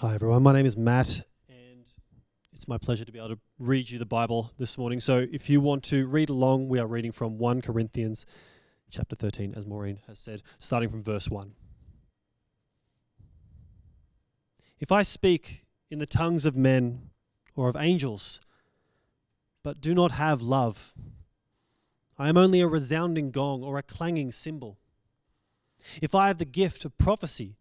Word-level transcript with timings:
Hi, 0.00 0.14
everyone. 0.14 0.44
My 0.44 0.52
name 0.52 0.64
is 0.64 0.76
Matt, 0.76 1.22
and 1.48 1.84
it's 2.52 2.68
my 2.68 2.78
pleasure 2.78 3.04
to 3.04 3.10
be 3.10 3.18
able 3.18 3.30
to 3.30 3.38
read 3.58 3.90
you 3.90 3.98
the 3.98 4.06
Bible 4.06 4.52
this 4.56 4.78
morning. 4.78 5.00
So, 5.00 5.26
if 5.32 5.50
you 5.50 5.60
want 5.60 5.82
to 5.86 6.06
read 6.06 6.30
along, 6.30 6.68
we 6.68 6.78
are 6.78 6.86
reading 6.86 7.10
from 7.10 7.36
1 7.36 7.62
Corinthians 7.62 8.24
chapter 8.92 9.16
13, 9.16 9.54
as 9.56 9.66
Maureen 9.66 9.98
has 10.06 10.20
said, 10.20 10.42
starting 10.60 10.88
from 10.88 11.02
verse 11.02 11.28
1. 11.28 11.50
If 14.78 14.92
I 14.92 15.02
speak 15.02 15.64
in 15.90 15.98
the 15.98 16.06
tongues 16.06 16.46
of 16.46 16.54
men 16.54 17.10
or 17.56 17.68
of 17.68 17.74
angels, 17.74 18.40
but 19.64 19.80
do 19.80 19.96
not 19.96 20.12
have 20.12 20.40
love, 20.40 20.94
I 22.16 22.28
am 22.28 22.36
only 22.36 22.60
a 22.60 22.68
resounding 22.68 23.32
gong 23.32 23.64
or 23.64 23.78
a 23.78 23.82
clanging 23.82 24.30
cymbal. 24.30 24.78
If 26.00 26.14
I 26.14 26.28
have 26.28 26.38
the 26.38 26.44
gift 26.44 26.84
of 26.84 26.96
prophecy, 26.98 27.57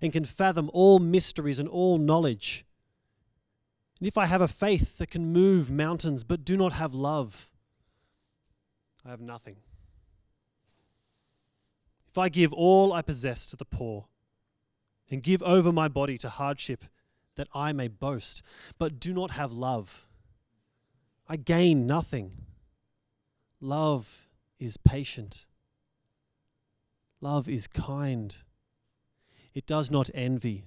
and 0.00 0.12
can 0.12 0.24
fathom 0.24 0.70
all 0.72 0.98
mysteries 0.98 1.58
and 1.58 1.68
all 1.68 1.98
knowledge. 1.98 2.64
And 3.98 4.08
if 4.08 4.16
I 4.16 4.26
have 4.26 4.40
a 4.40 4.48
faith 4.48 4.98
that 4.98 5.10
can 5.10 5.32
move 5.32 5.70
mountains 5.70 6.24
but 6.24 6.44
do 6.44 6.56
not 6.56 6.72
have 6.72 6.94
love, 6.94 7.50
I 9.04 9.10
have 9.10 9.20
nothing. 9.20 9.56
If 12.08 12.18
I 12.18 12.28
give 12.28 12.52
all 12.52 12.92
I 12.92 13.02
possess 13.02 13.46
to 13.48 13.56
the 13.56 13.64
poor 13.64 14.06
and 15.10 15.22
give 15.22 15.42
over 15.42 15.70
my 15.72 15.86
body 15.88 16.18
to 16.18 16.28
hardship 16.28 16.84
that 17.36 17.48
I 17.54 17.72
may 17.72 17.88
boast, 17.88 18.42
but 18.78 18.98
do 18.98 19.12
not 19.12 19.32
have 19.32 19.52
love, 19.52 20.06
I 21.28 21.36
gain 21.36 21.86
nothing. 21.86 22.32
Love 23.60 24.28
is 24.58 24.76
patient. 24.76 25.46
Love 27.20 27.48
is 27.48 27.66
kind. 27.66 28.36
It 29.54 29.66
does 29.66 29.90
not 29.90 30.10
envy. 30.14 30.64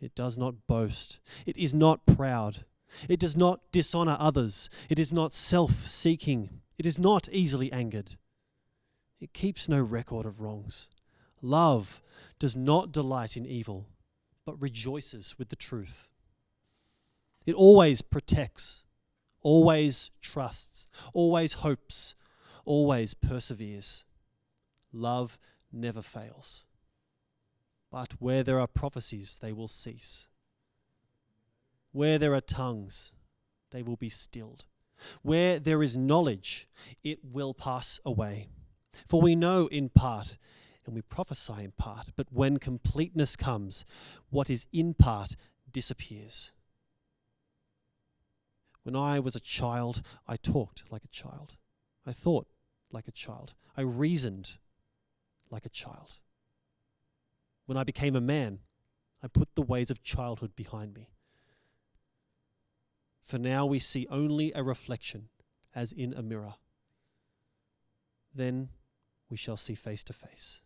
It 0.00 0.14
does 0.14 0.36
not 0.36 0.66
boast. 0.66 1.20
It 1.46 1.56
is 1.56 1.72
not 1.72 2.06
proud. 2.06 2.64
It 3.08 3.20
does 3.20 3.36
not 3.36 3.60
dishonor 3.72 4.16
others. 4.18 4.68
It 4.88 4.98
is 4.98 5.12
not 5.12 5.32
self 5.32 5.86
seeking. 5.86 6.60
It 6.78 6.86
is 6.86 6.98
not 6.98 7.28
easily 7.30 7.70
angered. 7.72 8.16
It 9.20 9.32
keeps 9.32 9.68
no 9.68 9.80
record 9.80 10.26
of 10.26 10.40
wrongs. 10.40 10.88
Love 11.40 12.02
does 12.38 12.56
not 12.56 12.92
delight 12.92 13.36
in 13.36 13.46
evil, 13.46 13.86
but 14.44 14.60
rejoices 14.60 15.36
with 15.38 15.48
the 15.48 15.56
truth. 15.56 16.08
It 17.46 17.54
always 17.54 18.02
protects, 18.02 18.82
always 19.40 20.10
trusts, 20.20 20.88
always 21.14 21.54
hopes, 21.54 22.14
always 22.64 23.14
perseveres. 23.14 24.04
Love 24.92 25.38
never 25.72 26.02
fails. 26.02 26.66
But 27.92 28.14
where 28.18 28.42
there 28.42 28.58
are 28.58 28.66
prophecies, 28.66 29.38
they 29.40 29.52
will 29.52 29.68
cease. 29.68 30.26
Where 31.92 32.18
there 32.18 32.34
are 32.34 32.40
tongues, 32.40 33.12
they 33.70 33.82
will 33.82 33.96
be 33.96 34.08
stilled. 34.08 34.64
Where 35.20 35.58
there 35.58 35.82
is 35.82 35.94
knowledge, 35.94 36.68
it 37.04 37.18
will 37.22 37.52
pass 37.52 38.00
away. 38.04 38.48
For 39.06 39.20
we 39.20 39.36
know 39.36 39.66
in 39.66 39.90
part, 39.90 40.38
and 40.86 40.94
we 40.94 41.02
prophesy 41.02 41.64
in 41.64 41.72
part, 41.72 42.12
but 42.16 42.32
when 42.32 42.56
completeness 42.56 43.36
comes, 43.36 43.84
what 44.30 44.48
is 44.48 44.66
in 44.72 44.94
part 44.94 45.36
disappears. 45.70 46.50
When 48.84 48.96
I 48.96 49.20
was 49.20 49.36
a 49.36 49.40
child, 49.40 50.02
I 50.26 50.36
talked 50.36 50.84
like 50.90 51.04
a 51.04 51.08
child. 51.08 51.56
I 52.06 52.12
thought 52.12 52.46
like 52.90 53.06
a 53.06 53.12
child. 53.12 53.54
I 53.76 53.82
reasoned 53.82 54.56
like 55.50 55.66
a 55.66 55.70
child. 55.70 56.18
When 57.72 57.78
I 57.78 57.84
became 57.84 58.14
a 58.14 58.20
man, 58.20 58.58
I 59.22 59.28
put 59.28 59.54
the 59.54 59.62
ways 59.62 59.90
of 59.90 60.02
childhood 60.02 60.54
behind 60.54 60.92
me. 60.92 61.08
For 63.22 63.38
now 63.38 63.64
we 63.64 63.78
see 63.78 64.06
only 64.10 64.52
a 64.54 64.62
reflection 64.62 65.30
as 65.74 65.90
in 65.90 66.12
a 66.12 66.20
mirror. 66.20 66.56
Then 68.34 68.68
we 69.30 69.38
shall 69.38 69.56
see 69.56 69.74
face 69.74 70.04
to 70.04 70.12
face. 70.12 70.60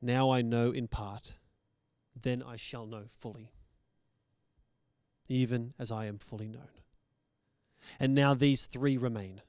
Now 0.00 0.30
I 0.30 0.42
know 0.42 0.70
in 0.70 0.86
part, 0.86 1.34
then 2.14 2.40
I 2.40 2.54
shall 2.54 2.86
know 2.86 3.06
fully, 3.10 3.50
even 5.28 5.74
as 5.76 5.90
I 5.90 6.06
am 6.06 6.18
fully 6.18 6.46
known. 6.46 6.70
And 7.98 8.14
now 8.14 8.34
these 8.34 8.66
three 8.66 8.96
remain 8.96 9.42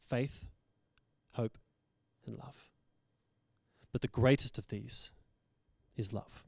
faith, 0.00 0.46
hope, 1.34 1.58
and 2.26 2.36
love. 2.36 2.67
But 3.98 4.02
the 4.02 4.20
greatest 4.20 4.58
of 4.58 4.68
these 4.68 5.10
is 5.96 6.12
love. 6.12 6.44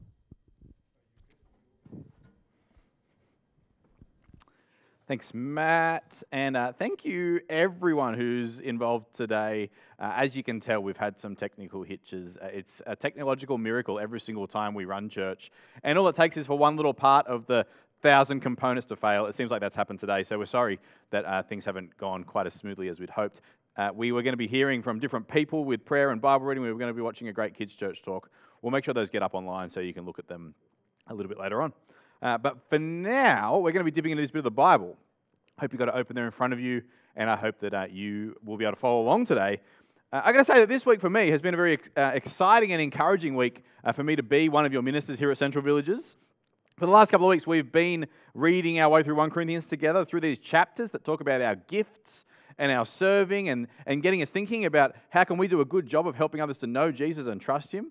Thanks, 5.05 5.33
Matt. 5.33 6.23
And 6.31 6.55
uh, 6.55 6.71
thank 6.71 7.03
you, 7.03 7.41
everyone 7.49 8.13
who's 8.13 8.59
involved 8.59 9.13
today. 9.13 9.69
Uh, 9.99 10.13
as 10.15 10.33
you 10.33 10.43
can 10.43 10.61
tell, 10.61 10.79
we've 10.79 10.95
had 10.95 11.19
some 11.19 11.35
technical 11.35 11.83
hitches. 11.83 12.37
Uh, 12.37 12.45
it's 12.53 12.81
a 12.87 12.95
technological 12.95 13.57
miracle 13.57 13.99
every 13.99 14.21
single 14.21 14.47
time 14.47 14.73
we 14.73 14.85
run 14.85 15.09
church. 15.09 15.51
And 15.83 15.97
all 15.97 16.07
it 16.07 16.15
takes 16.15 16.37
is 16.37 16.47
for 16.47 16.57
one 16.57 16.77
little 16.77 16.93
part 16.93 17.27
of 17.27 17.47
the 17.47 17.65
thousand 18.01 18.39
components 18.39 18.85
to 18.87 18.95
fail. 18.95 19.25
It 19.25 19.35
seems 19.35 19.51
like 19.51 19.59
that's 19.59 19.75
happened 19.75 19.99
today. 19.99 20.23
So 20.23 20.37
we're 20.37 20.45
sorry 20.45 20.79
that 21.09 21.25
uh, 21.25 21.43
things 21.43 21.65
haven't 21.65 21.97
gone 21.97 22.23
quite 22.23 22.47
as 22.47 22.53
smoothly 22.53 22.87
as 22.87 23.01
we'd 23.01 23.09
hoped. 23.09 23.41
Uh, 23.77 23.89
we 23.93 24.11
were 24.11 24.21
going 24.21 24.33
to 24.33 24.37
be 24.37 24.47
hearing 24.47 24.81
from 24.81 24.99
different 24.99 25.27
people 25.27 25.63
with 25.63 25.85
prayer 25.85 26.11
and 26.11 26.21
Bible 26.21 26.45
reading. 26.45 26.61
We 26.61 26.71
were 26.71 26.77
going 26.77 26.89
to 26.89 26.95
be 26.95 27.01
watching 27.01 27.29
a 27.29 27.33
great 27.33 27.53
kids' 27.53 27.73
church 27.73 28.01
talk. 28.03 28.29
We'll 28.61 28.71
make 28.71 28.83
sure 28.83 28.93
those 28.93 29.09
get 29.09 29.23
up 29.23 29.33
online 29.33 29.69
so 29.69 29.79
you 29.79 29.93
can 29.93 30.05
look 30.05 30.19
at 30.19 30.27
them 30.27 30.53
a 31.07 31.13
little 31.13 31.29
bit 31.29 31.39
later 31.39 31.61
on. 31.61 31.73
Uh, 32.21 32.37
but 32.37 32.57
for 32.69 32.77
now, 32.77 33.57
we're 33.57 33.71
going 33.71 33.85
to 33.85 33.89
be 33.89 33.91
dipping 33.91 34.11
into 34.11 34.21
this 34.21 34.31
bit 34.31 34.39
of 34.39 34.43
the 34.43 34.51
Bible. 34.51 34.97
I 35.57 35.61
hope 35.61 35.71
you've 35.71 35.79
got 35.79 35.87
it 35.87 35.95
open 35.95 36.15
there 36.15 36.25
in 36.25 36.31
front 36.31 36.53
of 36.53 36.59
you, 36.59 36.83
and 37.15 37.29
I 37.29 37.35
hope 37.35 37.59
that 37.59 37.73
uh, 37.73 37.87
you 37.89 38.35
will 38.43 38.57
be 38.57 38.65
able 38.65 38.73
to 38.75 38.79
follow 38.79 39.01
along 39.01 39.25
today. 39.25 39.61
Uh, 40.11 40.21
I'm 40.25 40.33
going 40.33 40.43
to 40.43 40.51
say 40.51 40.59
that 40.59 40.67
this 40.67 40.85
week 40.85 40.99
for 40.99 41.09
me 41.09 41.29
has 41.29 41.41
been 41.41 41.53
a 41.53 41.57
very 41.57 41.79
uh, 41.95 42.11
exciting 42.13 42.73
and 42.73 42.81
encouraging 42.81 43.35
week 43.35 43.63
uh, 43.83 43.93
for 43.93 44.03
me 44.03 44.15
to 44.17 44.23
be 44.23 44.49
one 44.49 44.65
of 44.65 44.73
your 44.73 44.81
ministers 44.81 45.17
here 45.17 45.31
at 45.31 45.37
Central 45.37 45.63
Villages. 45.63 46.17
For 46.77 46.85
the 46.85 46.91
last 46.91 47.11
couple 47.11 47.27
of 47.27 47.29
weeks, 47.29 47.47
we've 47.47 47.71
been 47.71 48.07
reading 48.33 48.79
our 48.79 48.89
way 48.89 49.03
through 49.03 49.15
1 49.15 49.29
Corinthians 49.29 49.67
together 49.67 50.03
through 50.03 50.21
these 50.21 50.39
chapters 50.39 50.91
that 50.91 51.05
talk 51.05 51.21
about 51.21 51.41
our 51.41 51.55
gifts 51.55 52.25
and 52.61 52.71
our 52.71 52.85
serving 52.85 53.49
and, 53.49 53.67
and 53.87 54.03
getting 54.03 54.21
us 54.21 54.29
thinking 54.29 54.65
about 54.65 54.95
how 55.09 55.23
can 55.23 55.37
we 55.37 55.47
do 55.47 55.61
a 55.61 55.65
good 55.65 55.87
job 55.87 56.07
of 56.07 56.15
helping 56.15 56.39
others 56.39 56.59
to 56.59 56.67
know 56.67 56.91
Jesus 56.91 57.25
and 57.25 57.41
trust 57.41 57.71
him. 57.71 57.87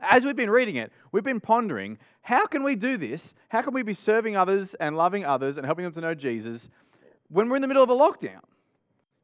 As 0.00 0.26
we've 0.26 0.34
been 0.34 0.50
reading 0.50 0.74
it, 0.74 0.90
we've 1.12 1.22
been 1.22 1.38
pondering 1.38 1.96
how 2.22 2.46
can 2.46 2.64
we 2.64 2.74
do 2.74 2.96
this? 2.96 3.36
How 3.48 3.62
can 3.62 3.72
we 3.72 3.84
be 3.84 3.94
serving 3.94 4.36
others 4.36 4.74
and 4.74 4.96
loving 4.96 5.24
others 5.24 5.56
and 5.56 5.64
helping 5.64 5.84
them 5.84 5.92
to 5.92 6.00
know 6.00 6.14
Jesus 6.14 6.68
when 7.28 7.48
we're 7.48 7.54
in 7.54 7.62
the 7.62 7.68
middle 7.68 7.82
of 7.84 7.88
a 7.88 7.94
lockdown? 7.94 8.40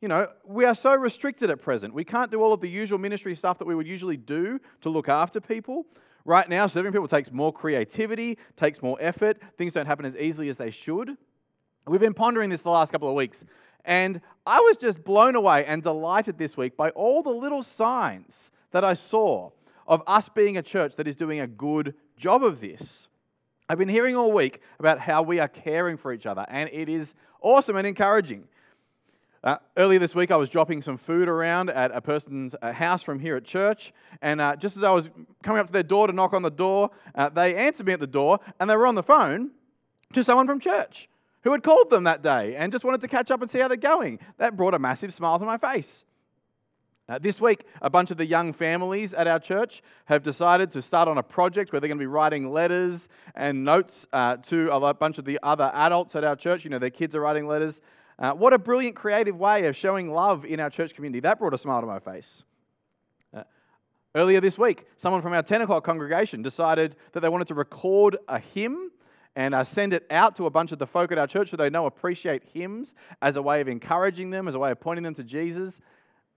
You 0.01 0.07
know, 0.07 0.29
we 0.47 0.65
are 0.65 0.77
so 0.77 0.95
restricted 0.95 1.51
at 1.51 1.61
present. 1.61 1.93
We 1.93 2.05
can't 2.05 2.31
do 2.31 2.41
all 2.41 2.53
of 2.53 2.61
the 2.61 2.71
usual 2.71 3.01
ministry 3.01 3.35
stuff 3.35 3.59
that 3.59 3.67
we 3.67 3.75
would 3.75 3.89
usually 3.89 4.17
do 4.17 4.61
to 4.83 4.91
look 4.91 5.09
after 5.09 5.41
people. 5.41 5.87
Right 6.25 6.49
now, 6.49 6.69
serving 6.69 6.93
people 6.93 7.09
takes 7.09 7.33
more 7.33 7.53
creativity, 7.53 8.39
takes 8.55 8.81
more 8.81 8.97
effort. 9.01 9.39
Things 9.59 9.73
don't 9.73 9.87
happen 9.87 10.07
as 10.07 10.17
easily 10.17 10.49
as 10.49 10.57
they 10.57 10.71
should. 10.71 11.17
We've 11.85 12.01
been 12.01 12.15
pondering 12.15 12.49
this 12.49 12.63
the 12.63 12.71
last 12.71 12.93
couple 12.93 13.09
of 13.09 13.17
weeks 13.17 13.45
and 13.85 14.21
I 14.47 14.61
was 14.61 14.77
just 14.77 15.05
blown 15.05 15.35
away 15.35 15.65
and 15.67 15.83
delighted 15.83 16.39
this 16.39 16.57
week 16.57 16.77
by 16.77 16.91
all 16.91 17.23
the 17.23 17.31
little 17.31 17.63
signs 17.63 18.51
that 18.71 18.85
I 18.85 18.95
saw 18.95 19.51
of 19.87 20.03
us 20.07 20.29
being 20.29 20.57
a 20.57 20.63
church 20.63 20.97
that 20.97 21.07
is 21.07 21.17
doing 21.17 21.41
a 21.41 21.47
good 21.47 21.95
job 22.17 22.45
of 22.45 22.61
this. 22.61 23.09
I've 23.69 23.79
been 23.79 23.89
hearing 23.89 24.17
all 24.17 24.33
week 24.33 24.61
about 24.79 25.01
how 25.01 25.23
we 25.23 25.39
are 25.39 25.49
caring 25.49 25.97
for 25.97 26.13
each 26.13 26.27
other, 26.27 26.45
and 26.49 26.69
it 26.73 26.89
is 26.89 27.15
awesome 27.41 27.77
and 27.77 27.87
encouraging. 27.87 28.45
Uh, 29.45 29.57
earlier 29.77 29.99
this 29.99 30.15
week, 30.15 30.31
I 30.31 30.37
was 30.37 30.49
dropping 30.49 30.83
some 30.83 30.97
food 30.97 31.29
around 31.29 31.71
at 31.71 31.91
a 31.91 32.01
person's 32.01 32.55
uh, 32.63 32.73
house 32.73 33.03
from 33.03 33.19
here 33.19 33.37
at 33.37 33.45
church, 33.45 33.93
and 34.21 34.41
uh, 34.41 34.55
just 34.55 34.77
as 34.77 34.85
I 34.85 34.91
was 34.93 35.11
coming 35.43 35.59
up 35.59 35.67
to 35.67 35.73
their 35.73 35.83
door 35.83 36.07
to 36.07 36.13
knock 36.13 36.33
on 36.33 36.43
the 36.43 36.51
door, 36.51 36.91
uh, 37.15 37.29
they 37.29 37.57
answered 37.57 37.87
me 37.87 37.93
at 37.93 38.01
the 38.01 38.07
door, 38.07 38.39
and 38.61 38.71
they 38.71 38.77
were 38.77 38.87
on 38.87 38.95
the 38.95 39.03
phone 39.03 39.51
to 40.13 40.23
someone 40.23 40.47
from 40.47 40.61
church 40.61 41.09
who 41.45 41.53
had 41.53 41.63
called 41.63 41.91
them 41.91 42.05
that 42.05 42.23
day 42.23 42.57
and 42.57 42.73
just 42.73 42.85
wanted 42.85 43.01
to 43.01 43.09
catch 43.09 43.31
up 43.31 43.43
and 43.43 43.51
see 43.51 43.59
how 43.59 43.69
they're 43.69 43.77
going. 43.77 44.19
That 44.39 44.57
brought 44.57 44.75
a 44.75 44.79
massive 44.79 45.13
smile 45.13 45.39
to 45.39 45.45
my 45.45 45.59
face. 45.59 46.05
Uh, 47.09 47.19
this 47.19 47.41
week, 47.41 47.65
a 47.83 47.91
bunch 47.91 48.11
of 48.13 48.17
the 48.17 48.25
young 48.25 48.53
families 48.53 49.13
at 49.13 49.27
our 49.27 49.41
church 49.41 49.83
have 50.05 50.23
decided 50.23 50.71
to 50.71 50.81
start 50.81 51.09
on 51.09 51.19
a 51.19 51.23
project 51.23 51.73
where 51.73 51.81
they're 51.81 51.89
going 51.89 51.99
to 51.99 52.03
be 52.03 52.07
writing 52.07 52.53
letters 52.53 53.09
and 53.35 53.65
notes 53.65 54.07
uh, 54.13 54.37
to 54.37 54.71
a 54.71 54.95
bunch 54.95 55.19
of 55.19 55.25
the 55.25 55.39
other 55.43 55.71
adults 55.75 56.15
at 56.15 56.23
our 56.23 56.37
church. 56.37 56.65
You 56.65 56.71
know, 56.71 56.79
their 56.79 56.91
kids 56.91 57.17
are 57.17 57.21
writing 57.21 57.47
letters. 57.47 57.81
Uh, 58.19 58.33
what 58.33 58.53
a 58.53 58.59
brilliant, 58.59 58.95
creative 58.95 59.37
way 59.37 59.67
of 59.67 59.77
showing 59.77 60.13
love 60.13 60.45
in 60.45 60.61
our 60.61 60.71
church 60.71 60.95
community. 60.95 61.19
That 61.21 61.41
brought 61.41 61.55
a 61.55 61.59
smile 61.59 61.81
to 61.81 61.87
my 61.89 61.99
face. 61.99 62.45
Uh, 63.35 63.43
earlier 64.15 64.41
this 64.41 64.57
week, 64.57 64.87
someone 64.97 65.23
from 65.23 65.33
our 65.33 65.43
10 65.43 65.63
o'clock 65.63 65.83
congregation 65.83 66.41
decided 66.41 66.95
that 67.13 67.21
they 67.21 67.29
wanted 67.29 67.49
to 67.49 67.55
record 67.55 68.17
a 68.29 68.39
hymn 68.39 68.93
and 69.35 69.55
uh, 69.55 69.65
send 69.65 69.93
it 69.93 70.07
out 70.11 70.37
to 70.37 70.47
a 70.47 70.51
bunch 70.51 70.73
of 70.73 70.79
the 70.79 70.87
folk 70.87 71.11
at 71.13 71.19
our 71.19 71.27
church 71.27 71.51
who 71.51 71.57
they 71.57 71.71
know 71.71 71.87
appreciate 71.87 72.43
hymns 72.53 72.95
as 73.21 73.37
a 73.37 73.43
way 73.43 73.61
of 73.61 73.69
encouraging 73.69 74.31
them, 74.31 74.47
as 74.49 74.55
a 74.55 74.59
way 74.59 74.71
of 74.71 74.81
pointing 74.81 75.03
them 75.03 75.15
to 75.15 75.25
Jesus, 75.25 75.81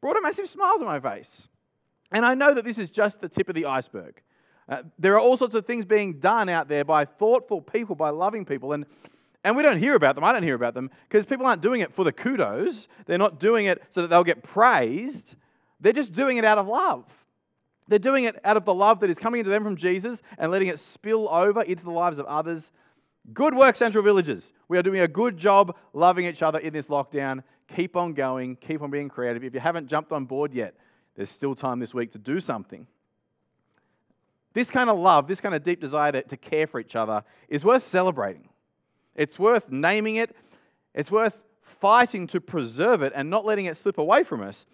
brought 0.01 0.17
a 0.17 0.21
massive 0.21 0.47
smile 0.47 0.79
to 0.79 0.85
my 0.85 0.99
face. 0.99 1.47
And 2.11 2.25
I 2.25 2.33
know 2.33 2.53
that 2.53 2.63
this 2.63 2.77
is 2.77 2.91
just 2.91 3.19
the 3.19 3.27
tip 3.27 3.49
of 3.49 3.55
the 3.55 3.65
iceberg. 3.65 4.21
Uh, 4.67 4.83
there 4.97 5.13
are 5.13 5.19
all 5.19 5.37
sorts 5.37 5.53
of 5.53 5.65
things 5.65 5.85
being 5.85 6.19
done 6.19 6.49
out 6.49 6.67
there 6.67 6.85
by 6.85 7.05
thoughtful 7.05 7.61
people, 7.61 7.95
by 7.95 8.09
loving 8.09 8.45
people, 8.45 8.71
and, 8.73 8.85
and 9.43 9.55
we 9.55 9.61
don't 9.61 9.77
hear 9.77 9.93
about 9.95 10.15
them. 10.15 10.23
I 10.23 10.31
don't 10.31 10.43
hear 10.43 10.55
about 10.55 10.73
them 10.73 10.89
because 11.07 11.25
people 11.25 11.45
aren't 11.45 11.61
doing 11.61 11.81
it 11.81 11.93
for 11.93 12.03
the 12.03 12.11
kudos. 12.11 12.87
They're 13.05 13.17
not 13.17 13.39
doing 13.39 13.67
it 13.67 13.83
so 13.89 14.01
that 14.01 14.07
they'll 14.07 14.23
get 14.23 14.41
praised. 14.41 15.35
They're 15.79 15.93
just 15.93 16.13
doing 16.13 16.37
it 16.37 16.45
out 16.45 16.57
of 16.57 16.67
love. 16.67 17.05
They're 17.87 17.99
doing 17.99 18.23
it 18.23 18.39
out 18.43 18.57
of 18.57 18.65
the 18.65 18.73
love 18.73 19.01
that 19.01 19.09
is 19.11 19.19
coming 19.19 19.39
into 19.39 19.51
them 19.51 19.63
from 19.63 19.75
Jesus 19.75 20.23
and 20.39 20.51
letting 20.51 20.69
it 20.69 20.79
spill 20.79 21.29
over 21.29 21.61
into 21.61 21.83
the 21.83 21.91
lives 21.91 22.17
of 22.17 22.25
others. 22.25 22.71
Good 23.33 23.55
work, 23.55 23.75
Central 23.75 24.03
Villages. 24.03 24.53
We 24.67 24.77
are 24.77 24.83
doing 24.83 25.01
a 25.01 25.07
good 25.07 25.37
job 25.37 25.75
loving 25.93 26.25
each 26.25 26.43
other 26.43 26.59
in 26.59 26.73
this 26.73 26.87
lockdown. 26.87 27.43
Keep 27.75 27.95
on 27.95 28.13
going, 28.13 28.55
keep 28.57 28.81
on 28.81 28.91
being 28.91 29.09
creative. 29.09 29.43
If 29.43 29.53
you 29.53 29.59
haven't 29.59 29.87
jumped 29.87 30.11
on 30.11 30.25
board 30.25 30.53
yet, 30.53 30.75
there's 31.15 31.31
still 31.31 31.55
time 31.55 31.79
this 31.79 31.93
week 31.93 32.11
to 32.11 32.19
do 32.19 32.39
something. 32.39 32.85
This 34.53 34.69
kind 34.69 34.89
of 34.89 34.99
love, 34.99 35.27
this 35.27 35.41
kind 35.41 35.55
of 35.55 35.63
deep 35.63 35.81
desire 35.81 36.11
to, 36.11 36.21
to 36.21 36.37
care 36.37 36.67
for 36.67 36.79
each 36.79 36.95
other 36.95 37.23
is 37.49 37.65
worth 37.65 37.85
celebrating. 37.85 38.49
It's 39.15 39.39
worth 39.39 39.69
naming 39.69 40.17
it. 40.17 40.35
It's 40.93 41.09
worth 41.09 41.41
fighting 41.61 42.27
to 42.27 42.39
preserve 42.39 43.01
it 43.01 43.11
and 43.15 43.29
not 43.29 43.43
letting 43.43 43.65
it 43.65 43.75
slip 43.75 43.97
away 43.97 44.23
from 44.23 44.41
us 44.41 44.65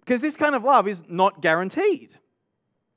because 0.00 0.20
this 0.20 0.36
kind 0.36 0.54
of 0.54 0.62
love 0.62 0.86
is 0.86 1.02
not 1.08 1.42
guaranteed. 1.42 2.10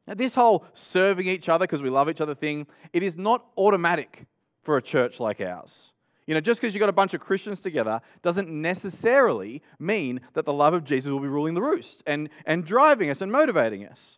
Now, 0.08 0.14
this 0.14 0.36
whole 0.36 0.64
serving 0.76 1.28
each 1.28 1.50
other 1.50 1.64
because 1.64 1.82
we 1.82 1.90
love 1.90 2.08
each 2.08 2.22
other 2.22 2.36
thing, 2.36 2.68
it 2.94 3.02
is 3.02 3.18
not 3.18 3.46
automatic 3.58 4.28
for 4.66 4.76
a 4.76 4.82
church 4.82 5.20
like 5.20 5.40
ours. 5.40 5.94
You 6.28 6.34
know, 6.34 6.42
just 6.42 6.60
because 6.60 6.74
you've 6.74 6.80
got 6.80 6.90
a 6.90 6.94
bunch 6.94 7.14
of 7.14 7.22
Christians 7.22 7.60
together 7.60 8.02
doesn't 8.24 8.50
necessarily 8.50 9.62
mean 9.78 10.22
that 10.34 10.46
the 10.46 10.54
love 10.54 10.74
of 10.74 10.84
Jesus 10.84 11.12
will 11.12 11.20
be 11.20 11.28
ruling 11.28 11.54
the 11.54 11.62
roost 11.62 12.02
and, 12.08 12.30
and 12.46 12.66
driving 12.66 13.12
us 13.12 13.22
and 13.22 13.32
motivating 13.32 13.86
us. 13.86 14.18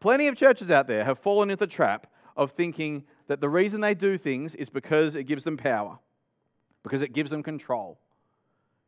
Plenty 0.00 0.26
of 0.26 0.36
churches 0.36 0.70
out 0.70 0.86
there 0.86 1.04
have 1.04 1.18
fallen 1.18 1.50
into 1.50 1.60
the 1.60 1.66
trap 1.66 2.06
of 2.36 2.52
thinking 2.52 3.04
that 3.26 3.40
the 3.40 3.48
reason 3.48 3.80
they 3.80 3.94
do 3.94 4.18
things 4.18 4.54
is 4.54 4.68
because 4.68 5.16
it 5.16 5.24
gives 5.24 5.44
them 5.44 5.56
power, 5.56 5.98
because 6.82 7.00
it 7.00 7.14
gives 7.14 7.30
them 7.30 7.42
control, 7.42 7.98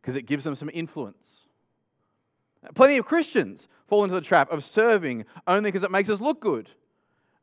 because 0.03 0.15
it 0.15 0.27
gives 0.27 0.45
them 0.45 0.55
some 0.55 0.71
influence. 0.75 1.47
Plenty 2.75 2.99
of 2.99 3.07
Christians 3.07 3.67
fall 3.87 4.05
into 4.05 4.15
the 4.15 4.21
trap 4.21 4.53
of 4.53 4.63
serving 4.63 5.25
only 5.47 5.71
because 5.71 5.83
it 5.83 5.91
makes 5.91 6.11
us 6.11 6.21
look 6.21 6.39
good, 6.39 6.69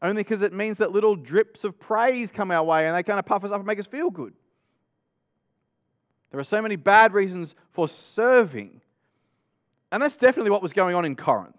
only 0.05 0.23
because 0.23 0.41
it 0.41 0.53
means 0.53 0.77
that 0.77 0.91
little 0.91 1.15
drips 1.15 1.63
of 1.63 1.79
praise 1.79 2.31
come 2.31 2.51
our 2.51 2.63
way 2.63 2.87
and 2.87 2.95
they 2.95 3.03
kind 3.03 3.19
of 3.19 3.25
puff 3.25 3.43
us 3.43 3.51
up 3.51 3.57
and 3.57 3.65
make 3.65 3.79
us 3.79 3.87
feel 3.87 4.09
good. 4.09 4.33
There 6.31 6.39
are 6.39 6.43
so 6.43 6.61
many 6.61 6.75
bad 6.75 7.13
reasons 7.13 7.55
for 7.71 7.87
serving. 7.87 8.81
And 9.91 10.01
that's 10.01 10.15
definitely 10.15 10.51
what 10.51 10.61
was 10.61 10.73
going 10.73 10.95
on 10.95 11.05
in 11.05 11.15
Corinth. 11.15 11.55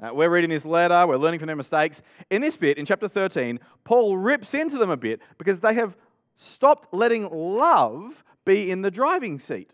Uh, 0.00 0.10
we're 0.12 0.28
reading 0.28 0.50
this 0.50 0.64
letter, 0.64 1.06
we're 1.06 1.16
learning 1.16 1.40
from 1.40 1.46
their 1.46 1.56
mistakes. 1.56 2.02
In 2.30 2.42
this 2.42 2.56
bit, 2.56 2.78
in 2.78 2.84
chapter 2.84 3.08
13, 3.08 3.60
Paul 3.84 4.16
rips 4.16 4.54
into 4.54 4.76
them 4.76 4.90
a 4.90 4.96
bit 4.96 5.20
because 5.38 5.60
they 5.60 5.74
have 5.74 5.96
stopped 6.34 6.92
letting 6.92 7.28
love 7.30 8.24
be 8.44 8.70
in 8.70 8.82
the 8.82 8.90
driving 8.90 9.38
seat. 9.38 9.70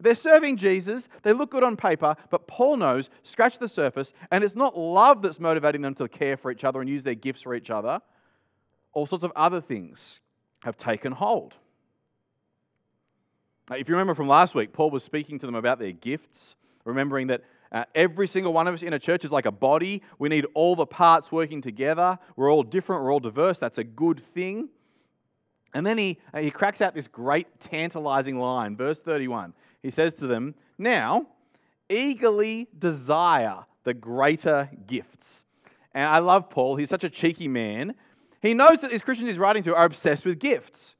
They're 0.00 0.14
serving 0.14 0.56
Jesus, 0.56 1.08
they 1.22 1.32
look 1.32 1.50
good 1.50 1.64
on 1.64 1.76
paper, 1.76 2.14
but 2.30 2.46
Paul 2.46 2.76
knows, 2.76 3.10
scratch 3.24 3.58
the 3.58 3.68
surface, 3.68 4.12
and 4.30 4.44
it's 4.44 4.54
not 4.54 4.78
love 4.78 5.22
that's 5.22 5.40
motivating 5.40 5.82
them 5.82 5.94
to 5.96 6.08
care 6.08 6.36
for 6.36 6.52
each 6.52 6.62
other 6.62 6.80
and 6.80 6.88
use 6.88 7.02
their 7.02 7.16
gifts 7.16 7.42
for 7.42 7.54
each 7.54 7.70
other. 7.70 8.00
All 8.92 9.06
sorts 9.06 9.24
of 9.24 9.32
other 9.34 9.60
things 9.60 10.20
have 10.62 10.76
taken 10.76 11.12
hold. 11.12 11.54
If 13.70 13.88
you 13.88 13.94
remember 13.94 14.14
from 14.14 14.28
last 14.28 14.54
week, 14.54 14.72
Paul 14.72 14.90
was 14.90 15.02
speaking 15.02 15.38
to 15.40 15.46
them 15.46 15.54
about 15.54 15.78
their 15.78 15.92
gifts, 15.92 16.56
remembering 16.84 17.26
that 17.26 17.42
uh, 17.70 17.84
every 17.94 18.26
single 18.26 18.52
one 18.52 18.66
of 18.66 18.74
us 18.74 18.82
in 18.82 18.92
a 18.92 18.98
church 18.98 19.24
is 19.24 19.32
like 19.32 19.46
a 19.46 19.52
body. 19.52 20.02
We 20.18 20.28
need 20.28 20.46
all 20.54 20.74
the 20.74 20.86
parts 20.86 21.30
working 21.30 21.60
together. 21.60 22.18
We're 22.36 22.50
all 22.50 22.62
different, 22.62 23.02
we're 23.02 23.12
all 23.12 23.20
diverse. 23.20 23.58
That's 23.58 23.78
a 23.78 23.84
good 23.84 24.22
thing. 24.24 24.70
And 25.74 25.84
then 25.84 25.98
he, 25.98 26.18
uh, 26.32 26.40
he 26.40 26.50
cracks 26.50 26.80
out 26.80 26.94
this 26.94 27.08
great 27.08 27.60
tantalizing 27.60 28.38
line, 28.38 28.74
verse 28.74 29.00
31. 29.00 29.52
He 29.82 29.90
says 29.90 30.14
to 30.14 30.26
them, 30.26 30.54
Now, 30.76 31.26
eagerly 31.88 32.68
desire 32.76 33.64
the 33.84 33.94
greater 33.94 34.70
gifts. 34.86 35.44
And 35.94 36.04
I 36.04 36.18
love 36.18 36.50
Paul. 36.50 36.76
He's 36.76 36.90
such 36.90 37.04
a 37.04 37.10
cheeky 37.10 37.48
man. 37.48 37.94
He 38.40 38.54
knows 38.54 38.80
that 38.80 38.90
these 38.90 39.02
Christians 39.02 39.30
he's 39.30 39.38
writing 39.38 39.62
to 39.64 39.74
are 39.74 39.84
obsessed 39.84 40.24
with 40.24 40.38
gifts. 40.38 40.94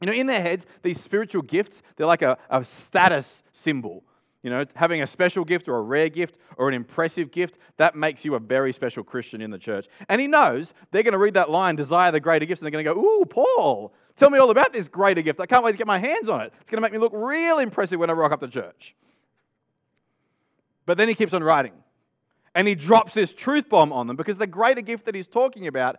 You 0.00 0.06
know, 0.06 0.12
in 0.12 0.26
their 0.26 0.42
heads, 0.42 0.66
these 0.82 1.00
spiritual 1.00 1.42
gifts, 1.42 1.82
they're 1.96 2.06
like 2.06 2.22
a, 2.22 2.36
a 2.50 2.64
status 2.64 3.42
symbol. 3.52 4.04
You 4.42 4.50
know, 4.50 4.66
having 4.74 5.00
a 5.00 5.06
special 5.06 5.42
gift 5.42 5.68
or 5.68 5.76
a 5.76 5.82
rare 5.82 6.10
gift 6.10 6.36
or 6.58 6.68
an 6.68 6.74
impressive 6.74 7.30
gift, 7.30 7.58
that 7.78 7.96
makes 7.96 8.26
you 8.26 8.34
a 8.34 8.38
very 8.38 8.74
special 8.74 9.02
Christian 9.02 9.40
in 9.40 9.50
the 9.50 9.58
church. 9.58 9.86
And 10.10 10.20
he 10.20 10.26
knows 10.26 10.74
they're 10.90 11.02
going 11.02 11.12
to 11.12 11.18
read 11.18 11.34
that 11.34 11.48
line, 11.48 11.76
desire 11.76 12.12
the 12.12 12.20
greater 12.20 12.44
gifts, 12.44 12.60
and 12.60 12.66
they're 12.66 12.82
going 12.82 12.84
to 12.84 12.94
go, 12.94 13.00
Ooh, 13.00 13.24
Paul, 13.24 13.94
tell 14.16 14.30
me 14.30 14.38
all 14.38 14.50
about 14.50 14.72
this 14.72 14.88
greater 14.88 15.22
gift. 15.22 15.40
I 15.40 15.46
can't 15.46 15.64
wait 15.64 15.72
to 15.72 15.78
get 15.78 15.86
my 15.86 15.98
hands 15.98 16.28
on 16.28 16.40
it. 16.40 16.52
It's 16.60 16.70
going 16.70 16.78
to 16.78 16.82
make 16.82 16.92
me 16.92 16.98
look 16.98 17.12
real 17.14 17.58
impressive 17.58 17.98
when 17.98 18.10
I 18.10 18.12
rock 18.12 18.32
up 18.32 18.40
to 18.40 18.48
church. 18.48 18.94
But 20.86 20.98
then 20.98 21.08
he 21.08 21.14
keeps 21.14 21.32
on 21.32 21.42
writing. 21.42 21.72
And 22.54 22.68
he 22.68 22.74
drops 22.74 23.14
this 23.14 23.32
truth 23.32 23.68
bomb 23.68 23.92
on 23.92 24.06
them 24.06 24.16
because 24.16 24.38
the 24.38 24.46
greater 24.46 24.80
gift 24.80 25.06
that 25.06 25.14
he's 25.14 25.26
talking 25.26 25.66
about 25.66 25.96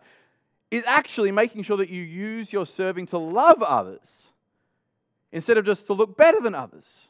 is 0.72 0.84
actually 0.88 1.32
making 1.32 1.64
sure 1.64 1.78
that 1.78 1.90
you 1.90 2.02
use 2.02 2.54
your 2.54 2.66
serving 2.66 3.06
to 3.08 3.18
love 3.18 3.62
others 3.62 4.30
instead 5.32 5.58
of 5.58 5.66
just 5.66 5.86
to 5.88 5.94
look 5.94 6.16
better 6.16 6.40
than 6.40 6.56
others. 6.56 7.08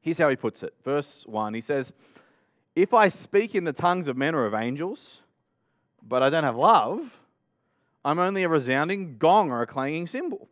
Here's 0.00 0.18
how 0.18 0.28
he 0.28 0.36
puts 0.36 0.62
it. 0.64 0.74
Verse 0.84 1.24
1 1.26 1.54
he 1.54 1.60
says, 1.60 1.92
If 2.74 2.92
I 2.92 3.08
speak 3.08 3.54
in 3.54 3.64
the 3.64 3.72
tongues 3.72 4.08
of 4.08 4.16
men 4.16 4.34
or 4.34 4.44
of 4.44 4.54
angels, 4.54 5.20
but 6.02 6.22
I 6.22 6.30
don't 6.30 6.44
have 6.44 6.56
love, 6.56 7.16
I'm 8.04 8.18
only 8.18 8.42
a 8.42 8.48
resounding 8.48 9.18
gong 9.18 9.50
or 9.50 9.62
a 9.62 9.66
clanging 9.66 10.06
cymbal. 10.06 10.48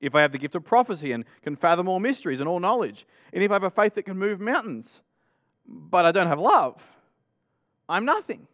If 0.00 0.14
I 0.14 0.20
have 0.20 0.32
the 0.32 0.38
gift 0.38 0.54
of 0.54 0.64
prophecy 0.64 1.12
and 1.12 1.24
can 1.42 1.56
fathom 1.56 1.88
all 1.88 1.98
mysteries 1.98 2.40
and 2.40 2.48
all 2.48 2.60
knowledge, 2.60 3.06
and 3.32 3.42
if 3.42 3.50
I 3.50 3.54
have 3.54 3.64
a 3.64 3.70
faith 3.70 3.94
that 3.94 4.02
can 4.02 4.18
move 4.18 4.40
mountains, 4.40 5.00
but 5.66 6.04
I 6.04 6.12
don't 6.12 6.26
have 6.26 6.38
love, 6.38 6.82
I'm 7.88 8.04
nothing. 8.04 8.46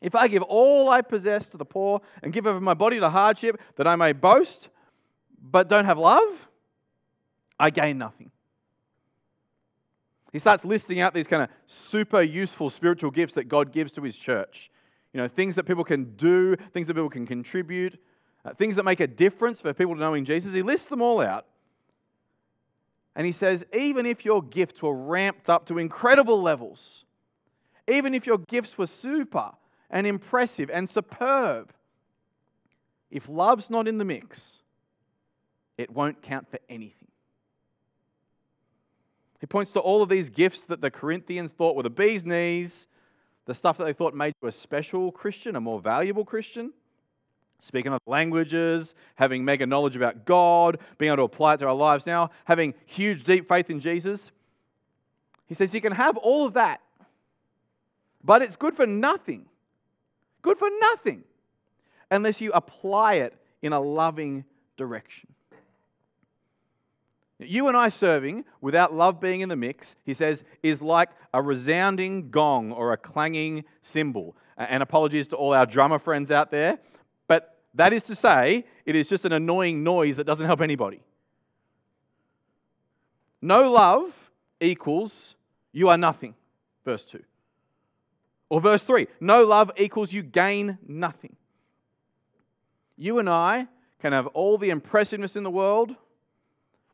If 0.00 0.14
I 0.14 0.28
give 0.28 0.42
all 0.42 0.90
I 0.90 1.02
possess 1.02 1.48
to 1.50 1.56
the 1.56 1.64
poor 1.64 2.00
and 2.22 2.32
give 2.32 2.46
over 2.46 2.60
my 2.60 2.74
body 2.74 2.98
to 2.98 3.10
hardship 3.10 3.60
that 3.76 3.86
I 3.86 3.96
may 3.96 4.12
boast, 4.12 4.68
but 5.40 5.68
don't 5.68 5.84
have 5.84 5.98
love, 5.98 6.48
I 7.58 7.70
gain 7.70 7.98
nothing. 7.98 8.30
He 10.32 10.38
starts 10.38 10.64
listing 10.64 11.00
out 11.00 11.12
these 11.12 11.26
kind 11.26 11.42
of 11.42 11.48
super 11.66 12.22
useful 12.22 12.70
spiritual 12.70 13.10
gifts 13.10 13.34
that 13.34 13.44
God 13.44 13.72
gives 13.72 13.92
to 13.92 14.02
his 14.02 14.16
church. 14.16 14.70
You 15.12 15.20
know, 15.20 15.28
things 15.28 15.56
that 15.56 15.64
people 15.64 15.84
can 15.84 16.14
do, 16.16 16.56
things 16.72 16.86
that 16.86 16.94
people 16.94 17.10
can 17.10 17.26
contribute, 17.26 17.98
uh, 18.44 18.54
things 18.54 18.76
that 18.76 18.84
make 18.84 19.00
a 19.00 19.06
difference 19.06 19.60
for 19.60 19.72
people 19.74 19.94
to 19.94 20.00
knowing 20.00 20.24
Jesus. 20.24 20.54
He 20.54 20.62
lists 20.62 20.88
them 20.88 21.02
all 21.02 21.20
out. 21.20 21.46
And 23.16 23.26
he 23.26 23.32
says, 23.32 23.64
even 23.76 24.06
if 24.06 24.24
your 24.24 24.42
gifts 24.42 24.82
were 24.82 24.94
ramped 24.94 25.50
up 25.50 25.66
to 25.66 25.78
incredible 25.78 26.40
levels, 26.40 27.04
even 27.88 28.14
if 28.14 28.26
your 28.26 28.38
gifts 28.38 28.78
were 28.78 28.86
super 28.86 29.50
and 29.90 30.06
impressive 30.06 30.70
and 30.70 30.88
superb, 30.88 31.72
if 33.10 33.28
love's 33.28 33.68
not 33.68 33.88
in 33.88 33.98
the 33.98 34.04
mix, 34.04 34.58
it 35.76 35.90
won't 35.90 36.22
count 36.22 36.48
for 36.48 36.60
anything. 36.68 37.08
He 39.40 39.46
points 39.46 39.72
to 39.72 39.80
all 39.80 40.02
of 40.02 40.08
these 40.08 40.30
gifts 40.30 40.64
that 40.66 40.80
the 40.80 40.90
Corinthians 40.90 41.52
thought 41.52 41.74
were 41.74 41.82
the 41.82 41.90
bee's 41.90 42.24
knees, 42.24 42.86
the 43.50 43.54
stuff 43.54 43.78
that 43.78 43.84
they 43.84 43.92
thought 43.92 44.14
made 44.14 44.32
you 44.40 44.46
a 44.46 44.52
special 44.52 45.10
Christian, 45.10 45.56
a 45.56 45.60
more 45.60 45.80
valuable 45.80 46.24
Christian. 46.24 46.72
Speaking 47.58 47.92
of 47.92 48.00
languages, 48.06 48.94
having 49.16 49.44
mega 49.44 49.66
knowledge 49.66 49.96
about 49.96 50.24
God, 50.24 50.78
being 50.98 51.08
able 51.08 51.16
to 51.16 51.22
apply 51.34 51.54
it 51.54 51.56
to 51.56 51.66
our 51.66 51.74
lives 51.74 52.06
now, 52.06 52.30
having 52.44 52.74
huge, 52.86 53.24
deep 53.24 53.48
faith 53.48 53.68
in 53.68 53.80
Jesus. 53.80 54.30
He 55.48 55.54
says 55.54 55.74
you 55.74 55.80
can 55.80 55.90
have 55.90 56.16
all 56.16 56.46
of 56.46 56.52
that, 56.54 56.80
but 58.22 58.40
it's 58.40 58.54
good 58.54 58.76
for 58.76 58.86
nothing. 58.86 59.46
Good 60.42 60.56
for 60.56 60.70
nothing 60.80 61.24
unless 62.08 62.40
you 62.40 62.52
apply 62.52 63.14
it 63.14 63.34
in 63.62 63.72
a 63.72 63.80
loving 63.80 64.44
direction. 64.76 65.28
You 67.40 67.68
and 67.68 67.76
I 67.76 67.88
serving 67.88 68.44
without 68.60 68.94
love 68.94 69.18
being 69.18 69.40
in 69.40 69.48
the 69.48 69.56
mix, 69.56 69.96
he 70.04 70.12
says, 70.12 70.44
is 70.62 70.82
like 70.82 71.10
a 71.32 71.40
resounding 71.40 72.30
gong 72.30 72.70
or 72.70 72.92
a 72.92 72.96
clanging 72.96 73.64
cymbal. 73.82 74.36
And 74.58 74.82
apologies 74.82 75.26
to 75.28 75.36
all 75.36 75.54
our 75.54 75.64
drummer 75.64 75.98
friends 75.98 76.30
out 76.30 76.50
there, 76.50 76.78
but 77.26 77.58
that 77.74 77.94
is 77.94 78.02
to 78.04 78.14
say, 78.14 78.66
it 78.84 78.94
is 78.94 79.08
just 79.08 79.24
an 79.24 79.32
annoying 79.32 79.82
noise 79.82 80.16
that 80.16 80.24
doesn't 80.24 80.44
help 80.44 80.60
anybody. 80.60 81.02
No 83.40 83.72
love 83.72 84.30
equals 84.60 85.34
you 85.72 85.88
are 85.88 85.96
nothing, 85.96 86.34
verse 86.84 87.04
2. 87.04 87.22
Or 88.50 88.60
verse 88.60 88.84
3 88.84 89.06
no 89.20 89.44
love 89.44 89.70
equals 89.78 90.12
you 90.12 90.22
gain 90.22 90.76
nothing. 90.86 91.36
You 92.98 93.18
and 93.18 93.30
I 93.30 93.68
can 94.00 94.12
have 94.12 94.26
all 94.28 94.58
the 94.58 94.70
impressiveness 94.70 95.36
in 95.36 95.42
the 95.42 95.50
world 95.50 95.94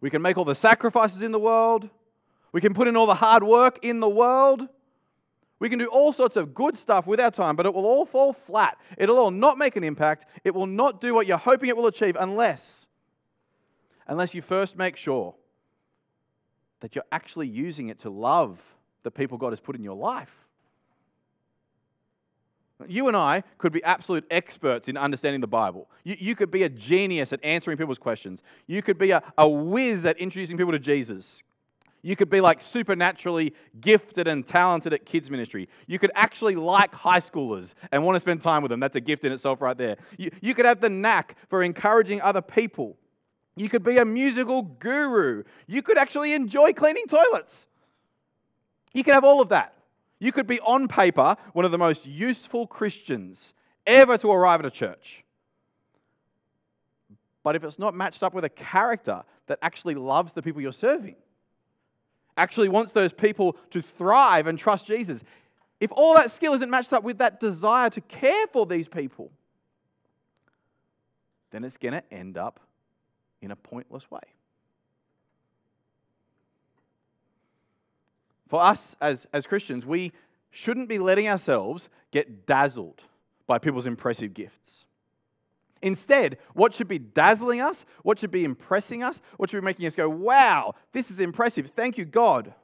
we 0.00 0.10
can 0.10 0.22
make 0.22 0.36
all 0.36 0.44
the 0.44 0.54
sacrifices 0.54 1.22
in 1.22 1.32
the 1.32 1.38
world. 1.38 1.88
We 2.52 2.60
can 2.60 2.74
put 2.74 2.88
in 2.88 2.96
all 2.96 3.06
the 3.06 3.14
hard 3.14 3.42
work 3.42 3.78
in 3.82 4.00
the 4.00 4.08
world. 4.08 4.68
We 5.58 5.68
can 5.70 5.78
do 5.78 5.86
all 5.86 6.12
sorts 6.12 6.36
of 6.36 6.54
good 6.54 6.76
stuff 6.76 7.06
with 7.06 7.18
our 7.18 7.30
time, 7.30 7.56
but 7.56 7.64
it 7.66 7.72
will 7.72 7.86
all 7.86 8.04
fall 8.04 8.32
flat. 8.32 8.78
It'll 8.98 9.18
all 9.18 9.30
not 9.30 9.56
make 9.56 9.76
an 9.76 9.84
impact. 9.84 10.26
It 10.44 10.54
will 10.54 10.66
not 10.66 11.00
do 11.00 11.14
what 11.14 11.26
you're 11.26 11.38
hoping 11.38 11.68
it 11.68 11.76
will 11.76 11.86
achieve 11.86 12.16
unless 12.18 12.86
unless 14.08 14.34
you 14.34 14.42
first 14.42 14.76
make 14.76 14.96
sure 14.96 15.34
that 16.80 16.94
you're 16.94 17.04
actually 17.10 17.48
using 17.48 17.88
it 17.88 17.98
to 18.00 18.10
love 18.10 18.60
the 19.02 19.10
people 19.10 19.38
God 19.38 19.50
has 19.50 19.60
put 19.60 19.76
in 19.76 19.82
your 19.82 19.96
life. 19.96 20.45
You 22.88 23.08
and 23.08 23.16
I 23.16 23.42
could 23.56 23.72
be 23.72 23.82
absolute 23.84 24.26
experts 24.30 24.88
in 24.88 24.96
understanding 24.96 25.40
the 25.40 25.46
Bible. 25.46 25.88
You, 26.04 26.16
you 26.18 26.34
could 26.34 26.50
be 26.50 26.64
a 26.64 26.68
genius 26.68 27.32
at 27.32 27.42
answering 27.42 27.78
people's 27.78 27.98
questions. 27.98 28.42
You 28.66 28.82
could 28.82 28.98
be 28.98 29.12
a, 29.12 29.22
a 29.38 29.48
whiz 29.48 30.04
at 30.04 30.18
introducing 30.18 30.58
people 30.58 30.72
to 30.72 30.78
Jesus. 30.78 31.42
You 32.02 32.14
could 32.14 32.30
be 32.30 32.40
like 32.40 32.60
supernaturally 32.60 33.54
gifted 33.80 34.28
and 34.28 34.46
talented 34.46 34.92
at 34.92 35.06
kids' 35.06 35.30
ministry. 35.30 35.68
You 35.86 35.98
could 35.98 36.12
actually 36.14 36.54
like 36.54 36.94
high 36.94 37.18
schoolers 37.18 37.74
and 37.90 38.04
want 38.04 38.14
to 38.14 38.20
spend 38.20 38.42
time 38.42 38.62
with 38.62 38.70
them. 38.70 38.78
That's 38.78 38.94
a 38.94 39.00
gift 39.00 39.24
in 39.24 39.32
itself, 39.32 39.60
right 39.60 39.76
there. 39.76 39.96
You, 40.18 40.30
you 40.40 40.54
could 40.54 40.66
have 40.66 40.80
the 40.80 40.90
knack 40.90 41.36
for 41.48 41.62
encouraging 41.62 42.20
other 42.20 42.42
people. 42.42 42.96
You 43.56 43.70
could 43.70 43.82
be 43.82 43.96
a 43.96 44.04
musical 44.04 44.62
guru. 44.62 45.44
You 45.66 45.82
could 45.82 45.96
actually 45.96 46.34
enjoy 46.34 46.74
cleaning 46.74 47.06
toilets. 47.06 47.66
You 48.92 49.02
can 49.02 49.14
have 49.14 49.24
all 49.24 49.40
of 49.40 49.48
that. 49.48 49.75
You 50.18 50.32
could 50.32 50.46
be 50.46 50.60
on 50.60 50.88
paper 50.88 51.36
one 51.52 51.64
of 51.64 51.70
the 51.70 51.78
most 51.78 52.06
useful 52.06 52.66
Christians 52.66 53.54
ever 53.86 54.16
to 54.18 54.30
arrive 54.30 54.60
at 54.60 54.66
a 54.66 54.70
church. 54.70 55.24
But 57.42 57.54
if 57.54 57.62
it's 57.62 57.78
not 57.78 57.94
matched 57.94 58.22
up 58.22 58.34
with 58.34 58.44
a 58.44 58.48
character 58.48 59.22
that 59.46 59.58
actually 59.62 59.94
loves 59.94 60.32
the 60.32 60.42
people 60.42 60.60
you're 60.60 60.72
serving, 60.72 61.16
actually 62.36 62.68
wants 62.68 62.92
those 62.92 63.12
people 63.12 63.56
to 63.70 63.80
thrive 63.80 64.46
and 64.46 64.58
trust 64.58 64.86
Jesus, 64.86 65.22
if 65.80 65.92
all 65.92 66.14
that 66.14 66.30
skill 66.30 66.54
isn't 66.54 66.70
matched 66.70 66.92
up 66.92 67.04
with 67.04 67.18
that 67.18 67.38
desire 67.38 67.90
to 67.90 68.00
care 68.00 68.46
for 68.48 68.66
these 68.66 68.88
people, 68.88 69.30
then 71.50 71.62
it's 71.64 71.76
going 71.76 71.94
to 71.94 72.02
end 72.12 72.36
up 72.36 72.60
in 73.40 73.50
a 73.50 73.56
pointless 73.56 74.10
way. 74.10 74.20
For 78.48 78.62
us 78.62 78.96
as, 79.00 79.26
as 79.32 79.46
Christians, 79.46 79.84
we 79.84 80.12
shouldn't 80.50 80.88
be 80.88 80.98
letting 80.98 81.28
ourselves 81.28 81.88
get 82.12 82.46
dazzled 82.46 83.02
by 83.46 83.58
people's 83.58 83.86
impressive 83.86 84.34
gifts. 84.34 84.86
Instead, 85.82 86.38
what 86.54 86.74
should 86.74 86.88
be 86.88 86.98
dazzling 86.98 87.60
us, 87.60 87.84
what 88.02 88.18
should 88.18 88.30
be 88.30 88.44
impressing 88.44 89.02
us, 89.02 89.20
what 89.36 89.50
should 89.50 89.60
be 89.60 89.64
making 89.64 89.86
us 89.86 89.94
go, 89.94 90.08
wow, 90.08 90.74
this 90.92 91.10
is 91.10 91.20
impressive, 91.20 91.70
thank 91.76 91.98
you, 91.98 92.04
God, 92.04 92.54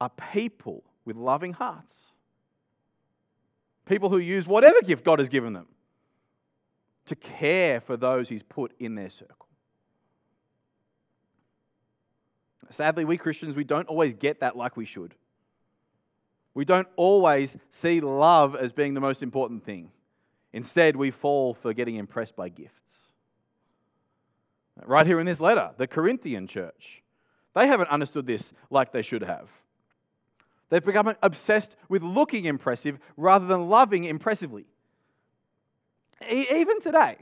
are 0.00 0.10
people 0.32 0.84
with 1.04 1.16
loving 1.16 1.52
hearts. 1.52 2.06
People 3.86 4.08
who 4.08 4.18
use 4.18 4.46
whatever 4.46 4.80
gift 4.82 5.04
God 5.04 5.18
has 5.18 5.28
given 5.28 5.52
them 5.52 5.66
to 7.06 7.14
care 7.16 7.80
for 7.80 7.96
those 7.96 8.28
He's 8.28 8.42
put 8.42 8.72
in 8.78 8.94
their 8.94 9.10
circle. 9.10 9.45
Sadly, 12.70 13.04
we 13.04 13.16
Christians, 13.16 13.56
we 13.56 13.64
don't 13.64 13.88
always 13.88 14.14
get 14.14 14.40
that 14.40 14.56
like 14.56 14.76
we 14.76 14.84
should. 14.84 15.14
We 16.54 16.64
don't 16.64 16.88
always 16.96 17.56
see 17.70 18.00
love 18.00 18.56
as 18.56 18.72
being 18.72 18.94
the 18.94 19.00
most 19.00 19.22
important 19.22 19.64
thing. 19.64 19.90
Instead, 20.52 20.96
we 20.96 21.10
fall 21.10 21.52
for 21.54 21.74
getting 21.74 21.96
impressed 21.96 22.34
by 22.34 22.48
gifts. 22.48 22.72
Right 24.84 25.06
here 25.06 25.20
in 25.20 25.26
this 25.26 25.40
letter, 25.40 25.70
the 25.76 25.86
Corinthian 25.86 26.46
church, 26.46 27.02
they 27.54 27.66
haven't 27.66 27.90
understood 27.90 28.26
this 28.26 28.52
like 28.70 28.92
they 28.92 29.02
should 29.02 29.22
have. 29.22 29.48
They've 30.68 30.84
become 30.84 31.14
obsessed 31.22 31.76
with 31.88 32.02
looking 32.02 32.46
impressive 32.46 32.98
rather 33.16 33.46
than 33.46 33.68
loving 33.68 34.04
impressively. 34.04 34.66
E- 36.28 36.46
even 36.50 36.80
today, 36.80 37.18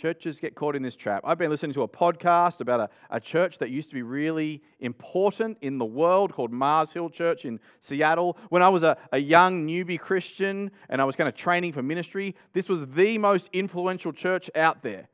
churches 0.00 0.40
get 0.40 0.54
caught 0.54 0.74
in 0.74 0.82
this 0.82 0.96
trap. 0.96 1.20
I've 1.24 1.36
been 1.36 1.50
listening 1.50 1.74
to 1.74 1.82
a 1.82 1.88
podcast 1.88 2.62
about 2.62 2.80
a, 2.80 2.90
a 3.10 3.20
church 3.20 3.58
that 3.58 3.68
used 3.68 3.90
to 3.90 3.94
be 3.94 4.00
really 4.00 4.62
important 4.80 5.58
in 5.60 5.76
the 5.76 5.84
world 5.84 6.32
called 6.32 6.50
Mars 6.50 6.90
Hill 6.94 7.10
Church 7.10 7.44
in 7.44 7.60
Seattle. 7.80 8.38
When 8.48 8.62
I 8.62 8.70
was 8.70 8.82
a, 8.82 8.96
a 9.12 9.18
young 9.18 9.66
newbie 9.66 10.00
Christian 10.00 10.70
and 10.88 11.02
I 11.02 11.04
was 11.04 11.16
kind 11.16 11.28
of 11.28 11.34
training 11.34 11.74
for 11.74 11.82
ministry, 11.82 12.34
this 12.54 12.66
was 12.66 12.86
the 12.86 13.18
most 13.18 13.50
influential 13.52 14.10
church 14.10 14.48
out 14.54 14.82
there. 14.82 15.06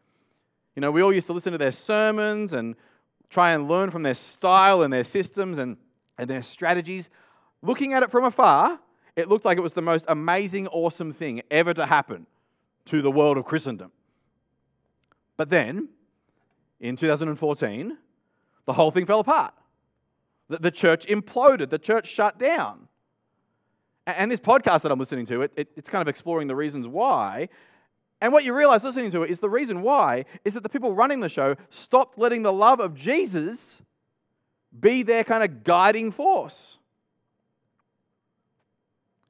You 0.76 0.83
know, 0.83 0.93
we 0.93 1.02
all 1.02 1.12
used 1.12 1.26
to 1.26 1.33
listen 1.33 1.50
to 1.50 1.59
their 1.59 1.73
sermons 1.73 2.52
and 2.52 2.76
try 3.28 3.52
and 3.52 3.66
learn 3.66 3.90
from 3.90 4.05
their 4.05 4.14
style 4.14 4.83
and 4.83 4.93
their 4.93 5.02
systems 5.02 5.59
and, 5.59 5.78
and 6.16 6.31
their 6.31 6.43
strategies. 6.43 7.11
Looking 7.61 7.93
at 7.93 8.05
it 8.05 8.12
from 8.12 8.23
afar, 8.23 8.78
it 9.16 9.28
looked 9.28 9.45
like 9.45 9.59
it 9.59 9.62
was 9.62 9.73
the 9.73 9.83
most 9.83 10.05
amazing, 10.07 10.69
awesome 10.69 11.12
thing 11.12 11.43
ever 11.50 11.75
to 11.75 11.87
happen 11.87 12.28
to 12.85 13.02
the 13.02 13.11
world 13.11 13.37
of 13.37 13.45
Christendom. 13.45 13.90
But 15.37 15.50
then, 15.50 15.88
in 16.81 16.97
2014, 16.97 17.97
the 18.64 18.73
whole 18.73 18.90
thing 18.90 19.07
fell 19.07 19.21
apart. 19.21 19.55
The, 20.49 20.59
the 20.59 20.71
church 20.71 21.07
imploded, 21.07 21.71
the 21.71 21.78
church 21.78 22.09
shut 22.09 22.38
down. 22.38 22.88
And 24.07 24.31
this 24.31 24.40
podcast 24.40 24.83
that 24.83 24.93
I'm 24.93 24.99
listening 24.99 25.26
to, 25.26 25.43
it, 25.43 25.52
it, 25.57 25.69
it's 25.76 25.88
kind 25.88 26.02
of 26.02 26.09
exploring 26.09 26.47
the 26.47 26.55
reasons 26.55 26.87
why. 26.87 27.49
And 28.21 28.33
what 28.33 28.45
you 28.45 28.57
realize 28.57 28.85
listening 28.85 29.11
to 29.11 29.25
it 29.25 29.31
is 29.31 29.40
the 29.40 29.50
reason 29.50 29.83
why 29.83 30.25
is 30.45 30.55
that 30.55 30.62
the 30.62 30.69
people 30.69 30.95
running 30.95 31.21
the 31.21 31.28
show 31.28 31.57
stopped 31.71 32.16
letting 32.16 32.43
the 32.43 32.52
love 32.52 32.81
of 32.81 32.95
Jesus 32.95 33.83
be 34.78 35.02
their 35.02 35.25
kind 35.25 35.43
of 35.43 35.64
guiding 35.64 36.12
force. 36.12 36.78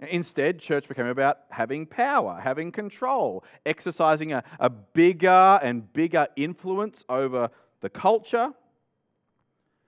Instead, 0.01 0.59
church 0.59 0.89
became 0.89 1.07
about 1.07 1.39
having 1.49 1.87
power, 1.87 2.39
having 2.43 2.71
control, 2.71 3.43
exercising 3.65 4.33
a, 4.33 4.45
a 4.61 4.69
bigger 4.69 5.59
and 5.63 5.91
bigger 5.93 6.29
influence 6.37 7.05
over 7.09 7.49
the 7.81 7.89
culture. 7.89 8.53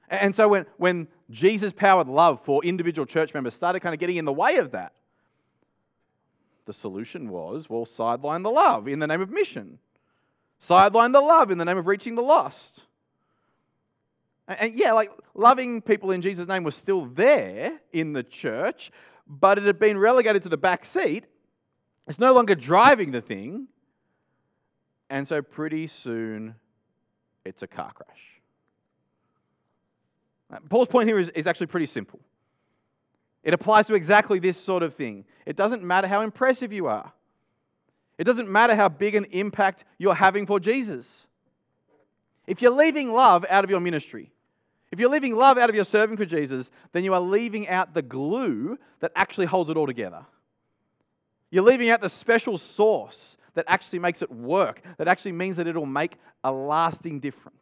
And 0.08 0.34
so 0.34 0.48
when, 0.48 0.66
when 0.78 1.08
Jesus' 1.30 1.74
powered 1.74 2.08
love 2.08 2.42
for 2.42 2.64
individual 2.64 3.04
church 3.04 3.34
members 3.34 3.52
started 3.52 3.80
kind 3.80 3.92
of 3.92 4.00
getting 4.00 4.16
in 4.16 4.24
the 4.24 4.32
way 4.32 4.56
of 4.56 4.70
that, 4.70 4.94
the 6.64 6.72
solution 6.72 7.28
was 7.28 7.68
well, 7.68 7.84
sideline 7.84 8.42
the 8.42 8.50
love 8.50 8.88
in 8.88 9.00
the 9.00 9.06
name 9.06 9.20
of 9.20 9.30
mission, 9.30 9.78
sideline 10.58 11.12
the 11.12 11.20
love 11.20 11.50
in 11.50 11.58
the 11.58 11.64
name 11.64 11.78
of 11.78 11.86
reaching 11.86 12.14
the 12.14 12.22
lost. 12.22 12.84
And, 14.46 14.60
and 14.60 14.78
yeah, 14.78 14.92
like 14.92 15.10
loving 15.34 15.82
people 15.82 16.10
in 16.10 16.22
Jesus' 16.22 16.48
name 16.48 16.64
was 16.64 16.76
still 16.76 17.04
there 17.04 17.78
in 17.92 18.14
the 18.14 18.22
church, 18.22 18.90
but 19.28 19.58
it 19.58 19.64
had 19.64 19.78
been 19.78 19.98
relegated 19.98 20.42
to 20.44 20.48
the 20.48 20.56
back 20.56 20.84
seat. 20.84 21.26
It's 22.06 22.18
no 22.18 22.32
longer 22.32 22.54
driving 22.54 23.10
the 23.10 23.20
thing. 23.20 23.68
And 25.10 25.26
so 25.28 25.42
pretty 25.42 25.86
soon 25.86 26.54
it's 27.44 27.62
a 27.62 27.66
car 27.66 27.92
crash. 27.92 28.40
Uh, 30.50 30.58
Paul's 30.68 30.88
point 30.88 31.08
here 31.08 31.18
is, 31.18 31.28
is 31.30 31.46
actually 31.46 31.66
pretty 31.66 31.86
simple. 31.86 32.20
It 33.42 33.54
applies 33.54 33.86
to 33.86 33.94
exactly 33.94 34.38
this 34.38 34.56
sort 34.56 34.82
of 34.82 34.94
thing. 34.94 35.24
It 35.46 35.56
doesn't 35.56 35.82
matter 35.82 36.08
how 36.08 36.22
impressive 36.22 36.72
you 36.72 36.86
are, 36.86 37.12
it 38.16 38.24
doesn't 38.24 38.50
matter 38.50 38.74
how 38.74 38.88
big 38.88 39.14
an 39.14 39.26
impact 39.26 39.84
you're 39.98 40.14
having 40.14 40.46
for 40.46 40.58
Jesus. 40.58 41.26
If 42.46 42.62
you're 42.62 42.72
leaving 42.72 43.12
love 43.12 43.44
out 43.50 43.62
of 43.62 43.70
your 43.70 43.80
ministry, 43.80 44.32
if 44.90 44.98
you're 44.98 45.10
leaving 45.10 45.36
love 45.36 45.58
out 45.58 45.68
of 45.68 45.74
your 45.74 45.84
serving 45.84 46.16
for 46.16 46.24
Jesus, 46.24 46.70
then 46.92 47.04
you 47.04 47.12
are 47.12 47.20
leaving 47.20 47.68
out 47.68 47.94
the 47.94 48.02
glue 48.02 48.78
that 49.00 49.12
actually 49.14 49.46
holds 49.46 49.68
it 49.70 49.76
all 49.76 49.86
together. 49.86 50.24
You're 51.50 51.64
leaving 51.64 51.90
out 51.90 52.00
the 52.00 52.08
special 52.08 52.58
sauce 52.58 53.36
that 53.54 53.64
actually 53.68 53.98
makes 53.98 54.22
it 54.22 54.30
work, 54.30 54.82
that 54.98 55.08
actually 55.08 55.32
means 55.32 55.56
that 55.56 55.66
it'll 55.66 55.86
make 55.86 56.16
a 56.44 56.52
lasting 56.52 57.20
difference. 57.20 57.58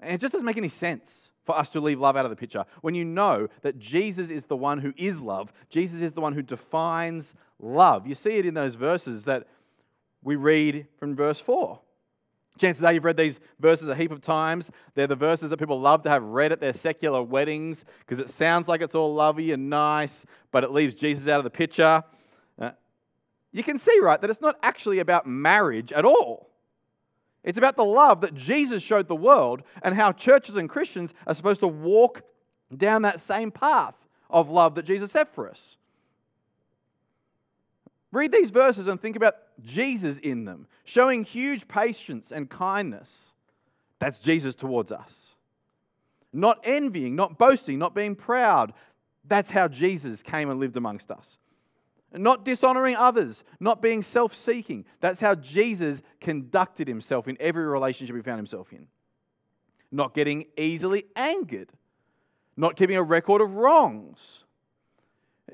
And 0.00 0.14
it 0.14 0.20
just 0.20 0.32
doesn't 0.32 0.46
make 0.46 0.58
any 0.58 0.68
sense 0.68 1.32
for 1.44 1.56
us 1.56 1.70
to 1.70 1.80
leave 1.80 1.98
love 1.98 2.16
out 2.16 2.26
of 2.26 2.30
the 2.30 2.36
picture 2.36 2.64
when 2.82 2.94
you 2.94 3.04
know 3.04 3.48
that 3.62 3.78
Jesus 3.78 4.30
is 4.30 4.44
the 4.44 4.56
one 4.56 4.78
who 4.78 4.92
is 4.96 5.20
love. 5.20 5.52
Jesus 5.70 6.02
is 6.02 6.12
the 6.12 6.20
one 6.20 6.34
who 6.34 6.42
defines 6.42 7.34
love. 7.58 8.06
You 8.06 8.14
see 8.14 8.34
it 8.34 8.46
in 8.46 8.54
those 8.54 8.74
verses 8.74 9.24
that 9.24 9.46
we 10.22 10.36
read 10.36 10.86
from 10.98 11.14
verse 11.14 11.40
4. 11.40 11.78
Chances 12.58 12.82
are 12.84 12.92
you've 12.92 13.04
read 13.04 13.16
these 13.16 13.38
verses 13.60 13.88
a 13.88 13.94
heap 13.94 14.10
of 14.10 14.20
times. 14.20 14.70
They're 14.94 15.06
the 15.06 15.14
verses 15.14 15.50
that 15.50 15.58
people 15.58 15.80
love 15.80 16.02
to 16.02 16.10
have 16.10 16.22
read 16.22 16.52
at 16.52 16.60
their 16.60 16.72
secular 16.72 17.22
weddings 17.22 17.84
because 18.00 18.18
it 18.18 18.30
sounds 18.30 18.66
like 18.66 18.80
it's 18.80 18.94
all 18.94 19.14
lovey 19.14 19.52
and 19.52 19.68
nice, 19.68 20.24
but 20.50 20.64
it 20.64 20.70
leaves 20.70 20.94
Jesus 20.94 21.28
out 21.28 21.38
of 21.38 21.44
the 21.44 21.50
picture. 21.50 22.02
Uh, 22.58 22.70
you 23.52 23.62
can 23.62 23.78
see, 23.78 23.98
right, 24.00 24.20
that 24.20 24.30
it's 24.30 24.40
not 24.40 24.56
actually 24.62 25.00
about 25.00 25.26
marriage 25.26 25.92
at 25.92 26.04
all. 26.04 26.50
It's 27.44 27.58
about 27.58 27.76
the 27.76 27.84
love 27.84 28.22
that 28.22 28.34
Jesus 28.34 28.82
showed 28.82 29.06
the 29.06 29.14
world 29.14 29.62
and 29.82 29.94
how 29.94 30.12
churches 30.12 30.56
and 30.56 30.68
Christians 30.68 31.14
are 31.26 31.34
supposed 31.34 31.60
to 31.60 31.68
walk 31.68 32.22
down 32.76 33.02
that 33.02 33.20
same 33.20 33.50
path 33.50 33.94
of 34.28 34.48
love 34.50 34.74
that 34.74 34.84
Jesus 34.84 35.12
set 35.12 35.32
for 35.34 35.48
us. 35.48 35.76
Read 38.10 38.32
these 38.32 38.50
verses 38.50 38.88
and 38.88 39.00
think 39.00 39.14
about 39.14 39.36
Jesus 39.62 40.18
in 40.18 40.44
them, 40.44 40.66
showing 40.84 41.24
huge 41.24 41.66
patience 41.68 42.30
and 42.32 42.48
kindness. 42.50 43.32
That's 43.98 44.18
Jesus 44.18 44.54
towards 44.54 44.92
us. 44.92 45.34
not 46.32 46.60
envying, 46.64 47.16
not 47.16 47.38
boasting, 47.38 47.78
not 47.78 47.94
being 47.94 48.14
proud. 48.14 48.74
That's 49.24 49.50
how 49.50 49.68
Jesus 49.68 50.22
came 50.22 50.50
and 50.50 50.60
lived 50.60 50.76
amongst 50.76 51.10
us. 51.10 51.38
Not 52.12 52.44
dishonoring 52.44 52.94
others, 52.96 53.42
not 53.58 53.82
being 53.82 54.02
self 54.02 54.34
seeking. 54.34 54.84
That's 55.00 55.20
how 55.20 55.34
Jesus 55.34 56.02
conducted 56.20 56.88
himself 56.88 57.26
in 57.26 57.36
every 57.40 57.64
relationship 57.64 58.14
he 58.16 58.22
found 58.22 58.38
himself 58.38 58.72
in. 58.72 58.86
Not 59.90 60.14
getting 60.14 60.46
easily 60.56 61.04
angered, 61.16 61.70
not 62.56 62.76
keeping 62.76 62.96
a 62.96 63.02
record 63.02 63.40
of 63.40 63.54
wrongs. 63.54 64.44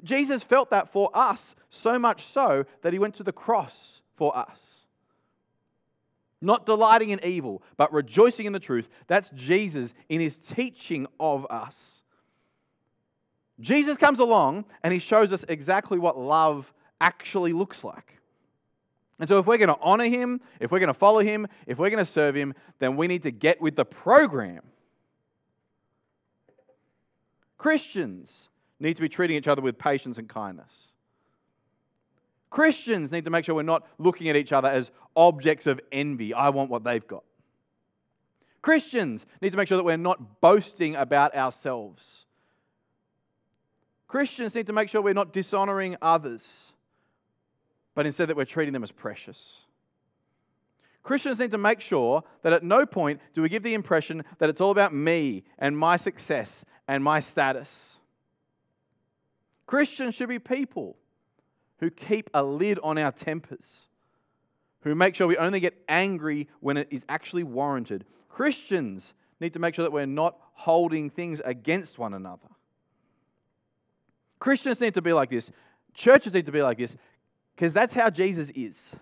Jesus 0.02 0.42
felt 0.42 0.70
that 0.70 0.92
for 0.92 1.10
us, 1.14 1.54
so 1.70 1.98
much 1.98 2.24
so 2.24 2.64
that 2.82 2.92
he 2.92 2.98
went 2.98 3.14
to 3.16 3.22
the 3.22 3.32
cross 3.32 4.02
for 4.16 4.36
us 4.36 4.82
not 6.42 6.66
delighting 6.66 7.10
in 7.10 7.24
evil, 7.24 7.62
but 7.76 7.92
rejoicing 7.92 8.46
in 8.46 8.52
the 8.52 8.60
truth. 8.60 8.88
That's 9.06 9.30
Jesus 9.30 9.94
in 10.08 10.20
his 10.20 10.36
teaching 10.36 11.06
of 11.18 11.46
us. 11.48 12.02
Jesus 13.60 13.96
comes 13.96 14.18
along 14.18 14.64
and 14.82 14.92
he 14.92 14.98
shows 14.98 15.32
us 15.32 15.44
exactly 15.48 15.98
what 15.98 16.18
love 16.18 16.72
actually 17.00 17.52
looks 17.52 17.84
like. 17.84 18.18
And 19.20 19.28
so, 19.28 19.38
if 19.38 19.46
we're 19.46 19.58
going 19.58 19.68
to 19.68 19.78
honor 19.80 20.08
him, 20.08 20.40
if 20.58 20.72
we're 20.72 20.80
going 20.80 20.88
to 20.88 20.94
follow 20.94 21.20
him, 21.20 21.46
if 21.66 21.78
we're 21.78 21.90
going 21.90 22.04
to 22.04 22.10
serve 22.10 22.34
him, 22.34 22.54
then 22.80 22.96
we 22.96 23.06
need 23.06 23.22
to 23.22 23.30
get 23.30 23.60
with 23.60 23.76
the 23.76 23.84
program. 23.84 24.62
Christians 27.56 28.48
need 28.82 28.96
to 28.96 29.02
be 29.02 29.08
treating 29.08 29.36
each 29.36 29.48
other 29.48 29.62
with 29.62 29.78
patience 29.78 30.18
and 30.18 30.28
kindness. 30.28 30.92
Christians 32.50 33.12
need 33.12 33.24
to 33.24 33.30
make 33.30 33.44
sure 33.44 33.54
we're 33.54 33.62
not 33.62 33.86
looking 33.98 34.28
at 34.28 34.36
each 34.36 34.52
other 34.52 34.68
as 34.68 34.90
objects 35.16 35.66
of 35.66 35.80
envy. 35.90 36.34
I 36.34 36.50
want 36.50 36.68
what 36.68 36.84
they've 36.84 37.06
got. 37.06 37.24
Christians 38.60 39.24
need 39.40 39.50
to 39.50 39.56
make 39.56 39.68
sure 39.68 39.78
that 39.78 39.84
we're 39.84 39.96
not 39.96 40.40
boasting 40.40 40.94
about 40.96 41.34
ourselves. 41.34 42.26
Christians 44.06 44.54
need 44.54 44.66
to 44.66 44.72
make 44.72 44.88
sure 44.88 45.00
we're 45.00 45.14
not 45.14 45.32
dishonoring 45.32 45.96
others, 46.02 46.72
but 47.94 48.04
instead 48.04 48.28
that 48.28 48.36
we're 48.36 48.44
treating 48.44 48.74
them 48.74 48.82
as 48.82 48.92
precious. 48.92 49.58
Christians 51.02 51.38
need 51.38 51.50
to 51.52 51.58
make 51.58 51.80
sure 51.80 52.22
that 52.42 52.52
at 52.52 52.62
no 52.62 52.84
point 52.84 53.20
do 53.34 53.42
we 53.42 53.48
give 53.48 53.62
the 53.62 53.74
impression 53.74 54.22
that 54.38 54.48
it's 54.48 54.60
all 54.60 54.70
about 54.70 54.94
me 54.94 55.44
and 55.58 55.76
my 55.76 55.96
success 55.96 56.64
and 56.86 57.02
my 57.02 57.18
status. 57.20 57.98
Christians 59.66 60.14
should 60.14 60.28
be 60.28 60.38
people 60.38 60.96
who 61.78 61.90
keep 61.90 62.30
a 62.34 62.42
lid 62.42 62.78
on 62.82 62.98
our 62.98 63.12
tempers, 63.12 63.82
who 64.82 64.94
make 64.94 65.14
sure 65.14 65.26
we 65.26 65.36
only 65.36 65.60
get 65.60 65.74
angry 65.88 66.48
when 66.60 66.76
it 66.76 66.88
is 66.90 67.04
actually 67.08 67.42
warranted. 67.42 68.04
Christians 68.28 69.14
need 69.40 69.52
to 69.54 69.58
make 69.58 69.74
sure 69.74 69.82
that 69.82 69.92
we're 69.92 70.06
not 70.06 70.36
holding 70.54 71.10
things 71.10 71.40
against 71.44 71.98
one 71.98 72.14
another. 72.14 72.48
Christians 74.38 74.80
need 74.80 74.94
to 74.94 75.02
be 75.02 75.12
like 75.12 75.30
this. 75.30 75.50
Churches 75.94 76.34
need 76.34 76.46
to 76.46 76.52
be 76.52 76.62
like 76.62 76.78
this 76.78 76.96
because 77.54 77.72
that's 77.72 77.94
how 77.94 78.10
Jesus 78.10 78.50
is. 78.50 78.94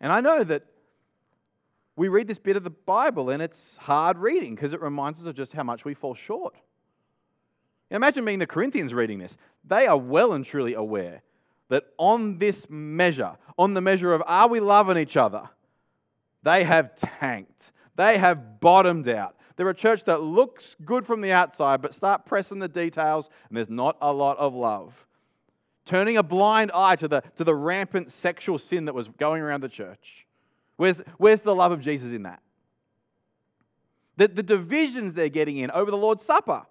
And 0.00 0.12
I 0.12 0.20
know 0.20 0.44
that 0.44 0.64
we 1.96 2.08
read 2.08 2.28
this 2.28 2.38
bit 2.38 2.56
of 2.56 2.64
the 2.64 2.70
Bible 2.70 3.30
and 3.30 3.42
it's 3.42 3.76
hard 3.78 4.18
reading 4.18 4.54
because 4.54 4.72
it 4.72 4.82
reminds 4.82 5.20
us 5.20 5.26
of 5.26 5.34
just 5.34 5.52
how 5.52 5.62
much 5.62 5.84
we 5.84 5.94
fall 5.94 6.14
short. 6.14 6.54
Imagine 7.90 8.24
being 8.24 8.38
the 8.38 8.46
Corinthians 8.46 8.92
reading 8.92 9.18
this. 9.18 9.36
They 9.64 9.86
are 9.86 9.96
well 9.96 10.32
and 10.32 10.44
truly 10.44 10.74
aware 10.74 11.22
that 11.68 11.84
on 11.98 12.38
this 12.38 12.66
measure, 12.68 13.36
on 13.58 13.74
the 13.74 13.80
measure 13.80 14.14
of 14.14 14.22
are 14.26 14.48
we 14.48 14.60
loving 14.60 14.96
each 14.96 15.16
other, 15.16 15.48
they 16.42 16.64
have 16.64 16.94
tanked. 16.96 17.72
They 17.96 18.18
have 18.18 18.60
bottomed 18.60 19.08
out. 19.08 19.36
They're 19.56 19.68
a 19.68 19.74
church 19.74 20.04
that 20.04 20.20
looks 20.20 20.76
good 20.84 21.06
from 21.06 21.22
the 21.22 21.32
outside, 21.32 21.80
but 21.80 21.94
start 21.94 22.26
pressing 22.26 22.58
the 22.58 22.68
details, 22.68 23.30
and 23.48 23.56
there's 23.56 23.70
not 23.70 23.96
a 24.00 24.12
lot 24.12 24.36
of 24.38 24.54
love. 24.54 25.06
Turning 25.86 26.16
a 26.16 26.22
blind 26.22 26.70
eye 26.74 26.96
to 26.96 27.08
the, 27.08 27.22
to 27.36 27.44
the 27.44 27.54
rampant 27.54 28.12
sexual 28.12 28.58
sin 28.58 28.84
that 28.84 28.94
was 28.94 29.08
going 29.08 29.40
around 29.40 29.62
the 29.62 29.68
church. 29.68 30.26
Where's, 30.76 30.98
where's 31.16 31.40
the 31.40 31.54
love 31.54 31.72
of 31.72 31.80
Jesus 31.80 32.12
in 32.12 32.24
that? 32.24 32.42
The, 34.16 34.28
the 34.28 34.42
divisions 34.42 35.14
they're 35.14 35.28
getting 35.28 35.56
in 35.56 35.70
over 35.70 35.90
the 35.90 35.96
Lord's 35.96 36.22
Supper. 36.22 36.66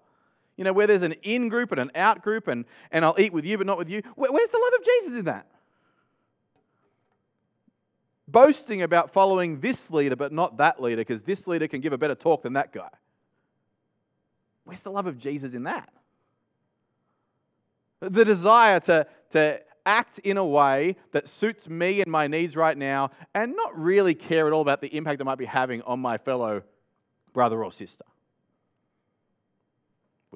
You 0.56 0.64
know, 0.64 0.72
where 0.72 0.86
there's 0.86 1.02
an 1.02 1.12
in 1.22 1.48
group 1.48 1.70
and 1.72 1.80
an 1.80 1.90
out 1.94 2.22
group, 2.22 2.48
and, 2.48 2.64
and 2.90 3.04
I'll 3.04 3.16
eat 3.18 3.32
with 3.32 3.44
you 3.44 3.58
but 3.58 3.66
not 3.66 3.78
with 3.78 3.90
you. 3.90 4.02
Where, 4.14 4.32
where's 4.32 4.48
the 4.50 4.58
love 4.58 4.72
of 4.78 4.84
Jesus 4.84 5.18
in 5.18 5.24
that? 5.26 5.46
Boasting 8.28 8.82
about 8.82 9.12
following 9.12 9.60
this 9.60 9.90
leader 9.90 10.16
but 10.16 10.32
not 10.32 10.56
that 10.56 10.82
leader 10.82 11.02
because 11.02 11.22
this 11.22 11.46
leader 11.46 11.68
can 11.68 11.80
give 11.80 11.92
a 11.92 11.98
better 11.98 12.14
talk 12.14 12.42
than 12.42 12.54
that 12.54 12.72
guy. 12.72 12.88
Where's 14.64 14.80
the 14.80 14.90
love 14.90 15.06
of 15.06 15.18
Jesus 15.18 15.54
in 15.54 15.64
that? 15.64 15.90
The 18.00 18.24
desire 18.24 18.80
to, 18.80 19.06
to 19.30 19.60
act 19.86 20.18
in 20.18 20.36
a 20.36 20.44
way 20.44 20.96
that 21.12 21.28
suits 21.28 21.68
me 21.68 22.02
and 22.02 22.10
my 22.10 22.26
needs 22.26 22.56
right 22.56 22.76
now 22.76 23.10
and 23.34 23.54
not 23.54 23.78
really 23.78 24.14
care 24.14 24.46
at 24.46 24.52
all 24.52 24.60
about 24.60 24.80
the 24.80 24.88
impact 24.88 25.20
I 25.20 25.24
might 25.24 25.38
be 25.38 25.44
having 25.44 25.82
on 25.82 26.00
my 26.00 26.18
fellow 26.18 26.62
brother 27.32 27.62
or 27.62 27.70
sister. 27.70 28.04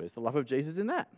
Where's 0.00 0.12
the 0.12 0.20
love 0.20 0.34
of 0.34 0.46
Jesus 0.46 0.78
in 0.78 0.86
that? 0.86 1.08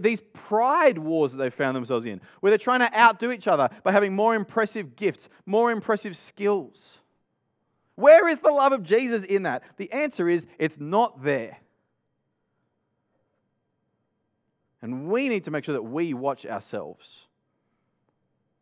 These 0.00 0.20
pride 0.32 0.98
wars 0.98 1.30
that 1.30 1.38
they've 1.38 1.54
found 1.54 1.76
themselves 1.76 2.04
in, 2.04 2.20
where 2.40 2.50
they're 2.50 2.58
trying 2.58 2.80
to 2.80 2.98
outdo 2.98 3.30
each 3.30 3.46
other 3.46 3.70
by 3.84 3.92
having 3.92 4.12
more 4.12 4.34
impressive 4.34 4.96
gifts, 4.96 5.28
more 5.46 5.70
impressive 5.70 6.16
skills. 6.16 6.98
Where 7.94 8.26
is 8.28 8.40
the 8.40 8.50
love 8.50 8.72
of 8.72 8.82
Jesus 8.82 9.22
in 9.22 9.44
that? 9.44 9.62
The 9.76 9.90
answer 9.92 10.28
is 10.28 10.48
it's 10.58 10.80
not 10.80 11.22
there. 11.22 11.58
And 14.82 15.08
we 15.08 15.28
need 15.28 15.44
to 15.44 15.52
make 15.52 15.62
sure 15.62 15.74
that 15.74 15.82
we 15.82 16.12
watch 16.12 16.44
ourselves, 16.44 17.28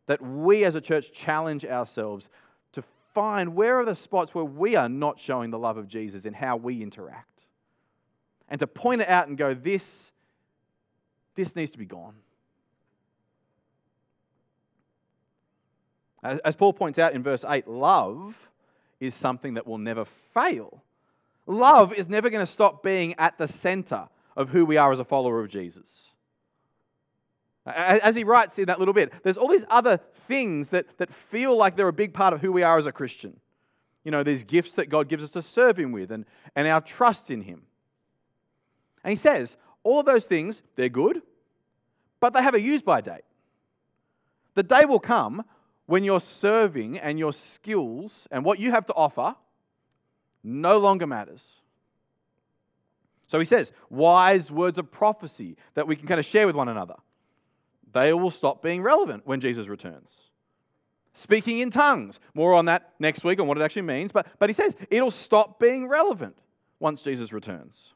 that 0.05 0.21
we 0.21 0.65
as 0.65 0.75
a 0.75 0.81
church 0.81 1.11
challenge 1.11 1.65
ourselves 1.65 2.29
to 2.73 2.83
find 3.15 3.55
where 3.55 3.79
are 3.79 3.85
the 3.85 3.95
spots 3.95 4.35
where 4.35 4.45
we 4.45 4.75
are 4.75 4.87
not 4.87 5.19
showing 5.19 5.49
the 5.49 5.57
love 5.57 5.77
of 5.77 5.87
Jesus 5.87 6.25
in 6.25 6.33
how 6.35 6.57
we 6.57 6.83
interact 6.83 7.30
and 8.51 8.59
to 8.59 8.67
point 8.67 9.01
it 9.01 9.07
out 9.07 9.29
and 9.29 9.37
go, 9.37 9.53
this, 9.53 10.11
this 11.35 11.55
needs 11.55 11.71
to 11.71 11.77
be 11.77 11.85
gone. 11.85 12.15
As 16.21 16.55
Paul 16.55 16.73
points 16.73 16.99
out 16.99 17.13
in 17.13 17.23
verse 17.23 17.45
8, 17.47 17.67
love 17.67 18.49
is 18.99 19.15
something 19.15 19.55
that 19.55 19.65
will 19.65 19.79
never 19.79 20.05
fail. 20.33 20.83
Love 21.47 21.93
is 21.93 22.09
never 22.09 22.29
going 22.29 22.45
to 22.45 22.51
stop 22.51 22.83
being 22.83 23.15
at 23.17 23.37
the 23.37 23.47
center 23.47 24.09
of 24.35 24.49
who 24.49 24.65
we 24.65 24.77
are 24.77 24.91
as 24.91 24.99
a 24.99 25.05
follower 25.05 25.39
of 25.39 25.49
Jesus. 25.49 26.09
As 27.65 28.15
he 28.15 28.25
writes 28.25 28.59
in 28.59 28.65
that 28.65 28.79
little 28.79 28.93
bit, 28.93 29.13
there's 29.23 29.37
all 29.37 29.47
these 29.47 29.65
other 29.69 29.97
things 30.27 30.69
that, 30.69 30.97
that 30.97 31.11
feel 31.11 31.55
like 31.55 31.77
they're 31.77 31.87
a 31.87 31.93
big 31.93 32.13
part 32.13 32.33
of 32.33 32.41
who 32.41 32.51
we 32.51 32.63
are 32.63 32.77
as 32.77 32.85
a 32.85 32.91
Christian. 32.91 33.39
You 34.03 34.11
know, 34.11 34.23
these 34.23 34.43
gifts 34.43 34.73
that 34.73 34.89
God 34.89 35.07
gives 35.07 35.23
us 35.23 35.31
to 35.31 35.41
serve 35.41 35.79
Him 35.79 35.93
with 35.93 36.11
and, 36.11 36.25
and 36.55 36.67
our 36.67 36.81
trust 36.81 37.31
in 37.31 37.43
Him. 37.43 37.63
And 39.03 39.11
he 39.11 39.15
says, 39.15 39.57
all 39.83 39.99
of 39.99 40.05
those 40.05 40.25
things, 40.25 40.61
they're 40.75 40.89
good, 40.89 41.21
but 42.19 42.33
they 42.33 42.41
have 42.41 42.53
a 42.53 42.61
use 42.61 42.81
by 42.81 43.01
date. 43.01 43.23
The 44.53 44.63
day 44.63 44.85
will 44.85 44.99
come 44.99 45.43
when 45.85 46.03
your 46.03 46.19
serving 46.19 46.97
and 46.99 47.17
your 47.17 47.33
skills 47.33 48.27
and 48.31 48.45
what 48.45 48.59
you 48.59 48.71
have 48.71 48.85
to 48.87 48.93
offer 48.93 49.35
no 50.43 50.77
longer 50.77 51.07
matters. 51.07 51.61
So 53.27 53.39
he 53.39 53.45
says, 53.45 53.71
wise 53.89 54.51
words 54.51 54.77
of 54.77 54.91
prophecy 54.91 55.55
that 55.73 55.87
we 55.87 55.95
can 55.95 56.07
kind 56.07 56.19
of 56.19 56.25
share 56.25 56.45
with 56.45 56.55
one 56.55 56.67
another. 56.67 56.95
They 57.93 58.13
will 58.13 58.31
stop 58.31 58.61
being 58.61 58.81
relevant 58.81 59.25
when 59.25 59.41
Jesus 59.41 59.67
returns. 59.67 60.29
Speaking 61.13 61.59
in 61.59 61.71
tongues, 61.71 62.19
more 62.33 62.53
on 62.53 62.65
that 62.65 62.93
next 62.99 63.23
week 63.23 63.39
on 63.39 63.47
what 63.47 63.57
it 63.57 63.63
actually 63.63 63.81
means, 63.83 64.11
but, 64.11 64.27
but 64.39 64.49
he 64.49 64.53
says 64.53 64.75
it'll 64.89 65.11
stop 65.11 65.59
being 65.59 65.87
relevant 65.87 66.37
once 66.79 67.01
Jesus 67.01 67.33
returns 67.33 67.93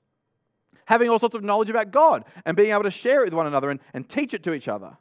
having 0.85 1.09
all 1.09 1.19
sorts 1.19 1.35
of 1.35 1.43
knowledge 1.43 1.69
about 1.69 1.91
God 1.91 2.25
and 2.45 2.55
being 2.55 2.71
able 2.71 2.83
to 2.83 2.91
share 2.91 3.21
it 3.21 3.25
with 3.25 3.33
one 3.33 3.47
another 3.47 3.69
and, 3.69 3.79
and 3.93 4.07
teach 4.07 4.33
it 4.33 4.43
to 4.43 4.53
each 4.53 4.67
other. 4.67 4.97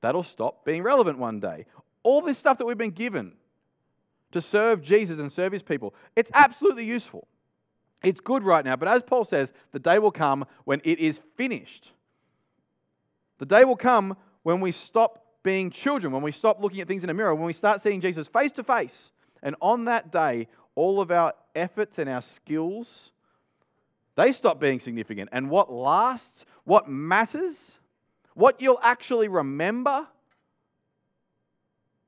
That'll 0.00 0.22
stop 0.22 0.64
being 0.64 0.82
relevant 0.82 1.18
one 1.18 1.40
day. 1.40 1.66
All 2.02 2.22
this 2.22 2.38
stuff 2.38 2.58
that 2.58 2.66
we've 2.66 2.78
been 2.78 2.90
given 2.90 3.32
to 4.32 4.40
serve 4.40 4.82
Jesus 4.82 5.18
and 5.18 5.30
serve 5.30 5.52
his 5.52 5.62
people, 5.62 5.94
it's 6.16 6.30
absolutely 6.34 6.84
useful. 6.84 7.26
It's 8.02 8.20
good 8.20 8.44
right 8.44 8.64
now, 8.64 8.76
but 8.76 8.88
as 8.88 9.02
Paul 9.02 9.24
says, 9.24 9.52
the 9.72 9.78
day 9.78 9.98
will 9.98 10.10
come 10.10 10.46
when 10.64 10.80
it 10.84 10.98
is 10.98 11.20
finished. 11.36 11.92
The 13.38 13.46
day 13.46 13.64
will 13.64 13.76
come 13.76 14.16
when 14.42 14.60
we 14.60 14.72
stop 14.72 15.26
being 15.42 15.70
children, 15.70 16.12
when 16.12 16.22
we 16.22 16.32
stop 16.32 16.62
looking 16.62 16.80
at 16.80 16.88
things 16.88 17.04
in 17.04 17.10
a 17.10 17.14
mirror, 17.14 17.34
when 17.34 17.46
we 17.46 17.52
start 17.52 17.80
seeing 17.80 18.00
Jesus 18.00 18.28
face 18.28 18.52
to 18.52 18.64
face. 18.64 19.12
And 19.42 19.56
on 19.60 19.84
that 19.86 20.10
day, 20.10 20.48
all 20.74 21.00
of 21.00 21.10
our 21.10 21.34
efforts 21.54 21.98
and 21.98 22.08
our 22.08 22.22
skills 22.22 23.12
they 24.20 24.32
stop 24.32 24.60
being 24.60 24.78
significant. 24.78 25.30
And 25.32 25.48
what 25.50 25.72
lasts, 25.72 26.44
what 26.64 26.88
matters, 26.88 27.78
what 28.34 28.60
you'll 28.60 28.80
actually 28.82 29.28
remember 29.28 30.06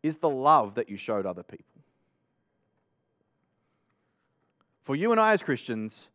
is 0.03 0.17
the 0.17 0.29
love 0.29 0.75
that 0.75 0.89
you 0.89 0.97
showed 0.97 1.27
other 1.27 1.43
people. 1.43 1.65
For 4.83 4.97
you 4.97 5.13
and 5.13 5.21
I 5.21 5.33
as 5.33 5.43
Christians, 5.43 6.09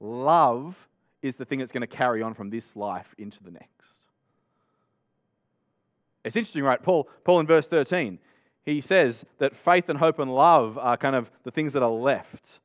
love 0.00 0.88
is 1.20 1.36
the 1.36 1.44
thing 1.44 1.58
that's 1.58 1.72
going 1.72 1.80
to 1.80 1.86
carry 1.86 2.22
on 2.22 2.34
from 2.34 2.50
this 2.50 2.76
life 2.76 3.14
into 3.18 3.42
the 3.42 3.50
next. 3.50 4.06
It's 6.24 6.36
interesting, 6.36 6.62
right? 6.62 6.82
Paul, 6.82 7.08
Paul 7.24 7.40
in 7.40 7.46
verse 7.46 7.66
13, 7.66 8.18
he 8.64 8.80
says 8.80 9.24
that 9.38 9.54
faith 9.54 9.88
and 9.88 9.98
hope 9.98 10.18
and 10.18 10.34
love 10.34 10.78
are 10.78 10.96
kind 10.96 11.16
of 11.16 11.30
the 11.42 11.50
things 11.50 11.74
that 11.74 11.82
are 11.82 11.90
left, 11.90 12.60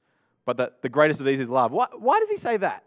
but 0.50 0.58
that 0.58 0.82
the 0.82 0.90
greatest 0.90 1.20
of 1.20 1.28
these 1.28 1.40
is 1.40 1.48
love. 1.48 1.72
Why, 1.72 1.86
why 1.96 2.20
does 2.20 2.28
he 2.28 2.36
say 2.36 2.58
that? 2.58 2.84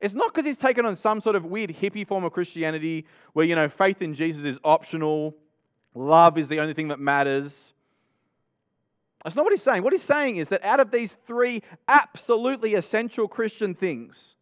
It's 0.00 0.12
not 0.12 0.34
because 0.34 0.44
he's 0.44 0.58
taken 0.58 0.84
on 0.84 0.96
some 0.96 1.20
sort 1.20 1.36
of 1.36 1.44
weird 1.44 1.70
hippie 1.70 2.04
form 2.04 2.24
of 2.24 2.32
Christianity 2.32 3.06
where, 3.32 3.46
you 3.46 3.54
know, 3.54 3.68
faith 3.68 4.02
in 4.02 4.12
Jesus 4.12 4.44
is 4.44 4.58
optional, 4.64 5.36
love 5.94 6.36
is 6.36 6.48
the 6.48 6.58
only 6.58 6.74
thing 6.74 6.88
that 6.88 6.98
matters. 6.98 7.74
That's 9.22 9.36
not 9.36 9.44
what 9.44 9.52
he's 9.52 9.62
saying. 9.62 9.84
What 9.84 9.92
he's 9.92 10.02
saying 10.02 10.38
is 10.38 10.48
that 10.48 10.64
out 10.64 10.80
of 10.80 10.90
these 10.90 11.16
three 11.28 11.62
absolutely 11.86 12.74
essential 12.74 13.28
Christian 13.28 13.72
things, 13.72 14.34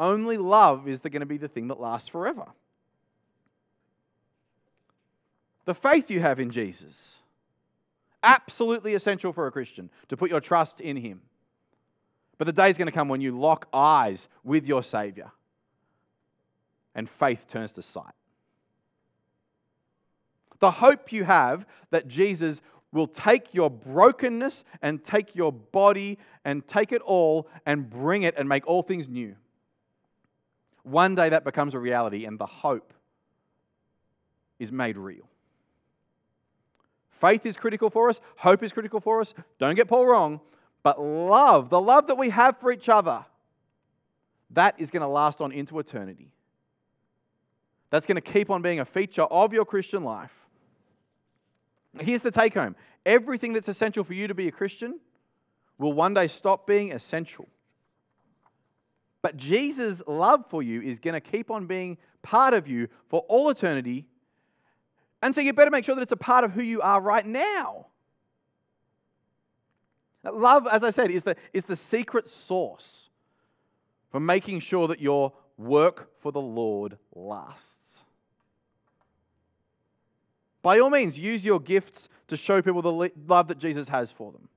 only 0.00 0.36
love 0.36 0.88
is 0.88 0.98
going 0.98 1.20
to 1.20 1.26
be 1.26 1.38
the 1.38 1.46
thing 1.46 1.68
that 1.68 1.78
lasts 1.78 2.08
forever. 2.08 2.46
The 5.64 5.76
faith 5.76 6.10
you 6.10 6.18
have 6.18 6.40
in 6.40 6.50
Jesus, 6.50 7.18
absolutely 8.24 8.94
essential 8.94 9.32
for 9.32 9.46
a 9.46 9.52
Christian 9.52 9.90
to 10.08 10.16
put 10.16 10.30
your 10.30 10.40
trust 10.40 10.80
in 10.80 10.96
him. 10.96 11.20
But 12.38 12.46
the 12.46 12.52
day 12.52 12.70
is 12.70 12.78
going 12.78 12.86
to 12.86 12.92
come 12.92 13.08
when 13.08 13.20
you 13.20 13.38
lock 13.38 13.68
eyes 13.72 14.28
with 14.42 14.66
your 14.66 14.82
Savior 14.82 15.30
and 16.94 17.08
faith 17.08 17.46
turns 17.48 17.72
to 17.72 17.82
sight. 17.82 18.14
The 20.58 20.70
hope 20.70 21.12
you 21.12 21.24
have 21.24 21.66
that 21.90 22.08
Jesus 22.08 22.60
will 22.92 23.06
take 23.06 23.52
your 23.52 23.70
brokenness 23.70 24.64
and 24.80 25.02
take 25.02 25.34
your 25.34 25.52
body 25.52 26.18
and 26.44 26.66
take 26.66 26.92
it 26.92 27.02
all 27.02 27.48
and 27.66 27.90
bring 27.90 28.22
it 28.22 28.34
and 28.36 28.48
make 28.48 28.66
all 28.66 28.82
things 28.82 29.08
new. 29.08 29.34
One 30.84 31.14
day 31.14 31.28
that 31.28 31.44
becomes 31.44 31.74
a 31.74 31.78
reality 31.78 32.24
and 32.24 32.38
the 32.38 32.46
hope 32.46 32.92
is 34.58 34.70
made 34.70 34.96
real. 34.96 35.28
Faith 37.20 37.46
is 37.46 37.56
critical 37.56 37.90
for 37.90 38.08
us, 38.08 38.20
hope 38.36 38.62
is 38.62 38.72
critical 38.72 39.00
for 39.00 39.20
us. 39.20 39.34
Don't 39.58 39.74
get 39.74 39.88
Paul 39.88 40.06
wrong, 40.06 40.40
but 40.82 41.00
love, 41.00 41.70
the 41.70 41.80
love 41.80 42.08
that 42.08 42.18
we 42.18 42.30
have 42.30 42.58
for 42.58 42.70
each 42.70 42.88
other, 42.88 43.24
that 44.50 44.74
is 44.78 44.90
going 44.90 45.02
to 45.02 45.08
last 45.08 45.40
on 45.40 45.52
into 45.52 45.78
eternity. 45.78 46.30
That's 47.90 48.06
going 48.06 48.16
to 48.16 48.20
keep 48.20 48.50
on 48.50 48.62
being 48.62 48.80
a 48.80 48.84
feature 48.84 49.22
of 49.22 49.52
your 49.52 49.64
Christian 49.64 50.02
life. 50.04 50.32
Here's 52.00 52.22
the 52.22 52.30
take 52.30 52.54
home 52.54 52.74
everything 53.06 53.52
that's 53.52 53.68
essential 53.68 54.02
for 54.02 54.14
you 54.14 54.26
to 54.26 54.34
be 54.34 54.48
a 54.48 54.52
Christian 54.52 54.98
will 55.78 55.92
one 55.92 56.14
day 56.14 56.26
stop 56.26 56.66
being 56.66 56.92
essential. 56.92 57.48
But 59.22 59.36
Jesus' 59.36 60.02
love 60.06 60.44
for 60.50 60.62
you 60.62 60.82
is 60.82 60.98
going 60.98 61.14
to 61.14 61.20
keep 61.20 61.50
on 61.50 61.66
being 61.66 61.96
part 62.22 62.52
of 62.52 62.68
you 62.68 62.88
for 63.08 63.20
all 63.28 63.48
eternity. 63.48 64.06
And 65.24 65.34
so 65.34 65.40
you 65.40 65.54
better 65.54 65.70
make 65.70 65.86
sure 65.86 65.94
that 65.94 66.02
it's 66.02 66.12
a 66.12 66.18
part 66.18 66.44
of 66.44 66.52
who 66.52 66.62
you 66.62 66.82
are 66.82 67.00
right 67.00 67.24
now. 67.24 67.86
Love, 70.22 70.68
as 70.70 70.84
I 70.84 70.90
said, 70.90 71.10
is 71.10 71.22
the, 71.22 71.34
is 71.54 71.64
the 71.64 71.76
secret 71.76 72.28
sauce 72.28 73.08
for 74.10 74.20
making 74.20 74.60
sure 74.60 74.86
that 74.88 75.00
your 75.00 75.32
work 75.56 76.10
for 76.20 76.30
the 76.30 76.42
Lord 76.42 76.98
lasts. 77.14 78.00
By 80.60 80.78
all 80.78 80.90
means, 80.90 81.18
use 81.18 81.42
your 81.42 81.58
gifts 81.58 82.10
to 82.28 82.36
show 82.36 82.60
people 82.60 82.82
the 82.82 83.10
love 83.26 83.48
that 83.48 83.58
Jesus 83.58 83.88
has 83.88 84.12
for 84.12 84.30
them. 84.30 84.50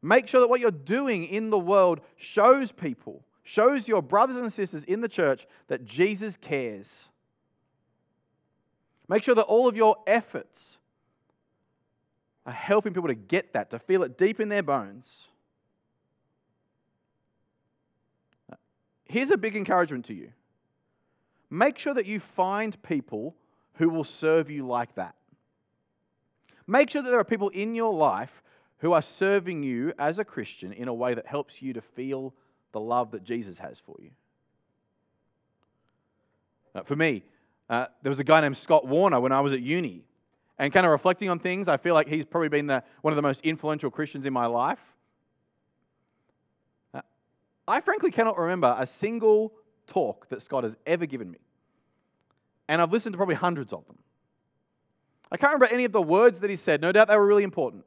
Make 0.00 0.26
sure 0.26 0.40
that 0.40 0.48
what 0.48 0.60
you're 0.60 0.70
doing 0.70 1.26
in 1.26 1.50
the 1.50 1.58
world 1.58 2.00
shows 2.16 2.72
people, 2.72 3.26
shows 3.44 3.88
your 3.88 4.00
brothers 4.00 4.38
and 4.38 4.50
sisters 4.50 4.84
in 4.84 5.02
the 5.02 5.08
church 5.08 5.46
that 5.68 5.84
Jesus 5.84 6.38
cares. 6.38 7.10
Make 9.08 9.22
sure 9.22 9.34
that 9.34 9.42
all 9.42 9.68
of 9.68 9.76
your 9.76 9.96
efforts 10.06 10.78
are 12.44 12.52
helping 12.52 12.92
people 12.92 13.08
to 13.08 13.14
get 13.14 13.52
that, 13.52 13.70
to 13.70 13.78
feel 13.78 14.02
it 14.02 14.16
deep 14.16 14.40
in 14.40 14.48
their 14.48 14.62
bones. 14.62 15.28
Here's 19.04 19.30
a 19.30 19.36
big 19.36 19.56
encouragement 19.56 20.04
to 20.06 20.14
you 20.14 20.32
make 21.48 21.78
sure 21.78 21.94
that 21.94 22.06
you 22.06 22.18
find 22.18 22.80
people 22.82 23.36
who 23.74 23.88
will 23.88 24.04
serve 24.04 24.50
you 24.50 24.66
like 24.66 24.94
that. 24.96 25.14
Make 26.66 26.90
sure 26.90 27.02
that 27.02 27.08
there 27.08 27.20
are 27.20 27.24
people 27.24 27.50
in 27.50 27.74
your 27.74 27.94
life 27.94 28.42
who 28.78 28.92
are 28.92 29.02
serving 29.02 29.62
you 29.62 29.92
as 29.98 30.18
a 30.18 30.24
Christian 30.24 30.72
in 30.72 30.88
a 30.88 30.94
way 30.94 31.14
that 31.14 31.26
helps 31.26 31.62
you 31.62 31.72
to 31.72 31.80
feel 31.80 32.34
the 32.72 32.80
love 32.80 33.12
that 33.12 33.22
Jesus 33.22 33.58
has 33.58 33.78
for 33.78 33.96
you. 34.00 34.10
Uh, 36.74 36.82
for 36.82 36.96
me, 36.96 37.22
uh, 37.68 37.86
there 38.02 38.10
was 38.10 38.20
a 38.20 38.24
guy 38.24 38.40
named 38.40 38.56
Scott 38.56 38.86
Warner 38.86 39.20
when 39.20 39.32
I 39.32 39.40
was 39.40 39.52
at 39.52 39.60
uni. 39.60 40.04
And 40.58 40.72
kind 40.72 40.86
of 40.86 40.92
reflecting 40.92 41.28
on 41.28 41.38
things, 41.38 41.68
I 41.68 41.76
feel 41.76 41.92
like 41.92 42.08
he's 42.08 42.24
probably 42.24 42.48
been 42.48 42.66
the, 42.66 42.82
one 43.02 43.12
of 43.12 43.16
the 43.16 43.22
most 43.22 43.42
influential 43.42 43.90
Christians 43.90 44.24
in 44.24 44.32
my 44.32 44.46
life. 44.46 44.80
Uh, 46.94 47.02
I 47.68 47.80
frankly 47.82 48.10
cannot 48.10 48.38
remember 48.38 48.74
a 48.78 48.86
single 48.86 49.52
talk 49.86 50.28
that 50.30 50.40
Scott 50.40 50.64
has 50.64 50.76
ever 50.86 51.04
given 51.04 51.30
me 51.30 51.38
and 52.68 52.82
I've 52.82 52.92
listened 52.92 53.12
to 53.12 53.16
probably 53.16 53.34
hundreds 53.34 53.72
of 53.72 53.86
them. 53.86 53.98
I 55.30 55.36
can't 55.36 55.52
remember 55.52 55.72
any 55.72 55.84
of 55.84 55.92
the 55.92 56.02
words 56.02 56.40
that 56.40 56.50
he 56.50 56.56
said. 56.56 56.80
No 56.80 56.92
doubt 56.92 57.08
they 57.08 57.16
were 57.16 57.26
really 57.26 57.42
important. 57.42 57.84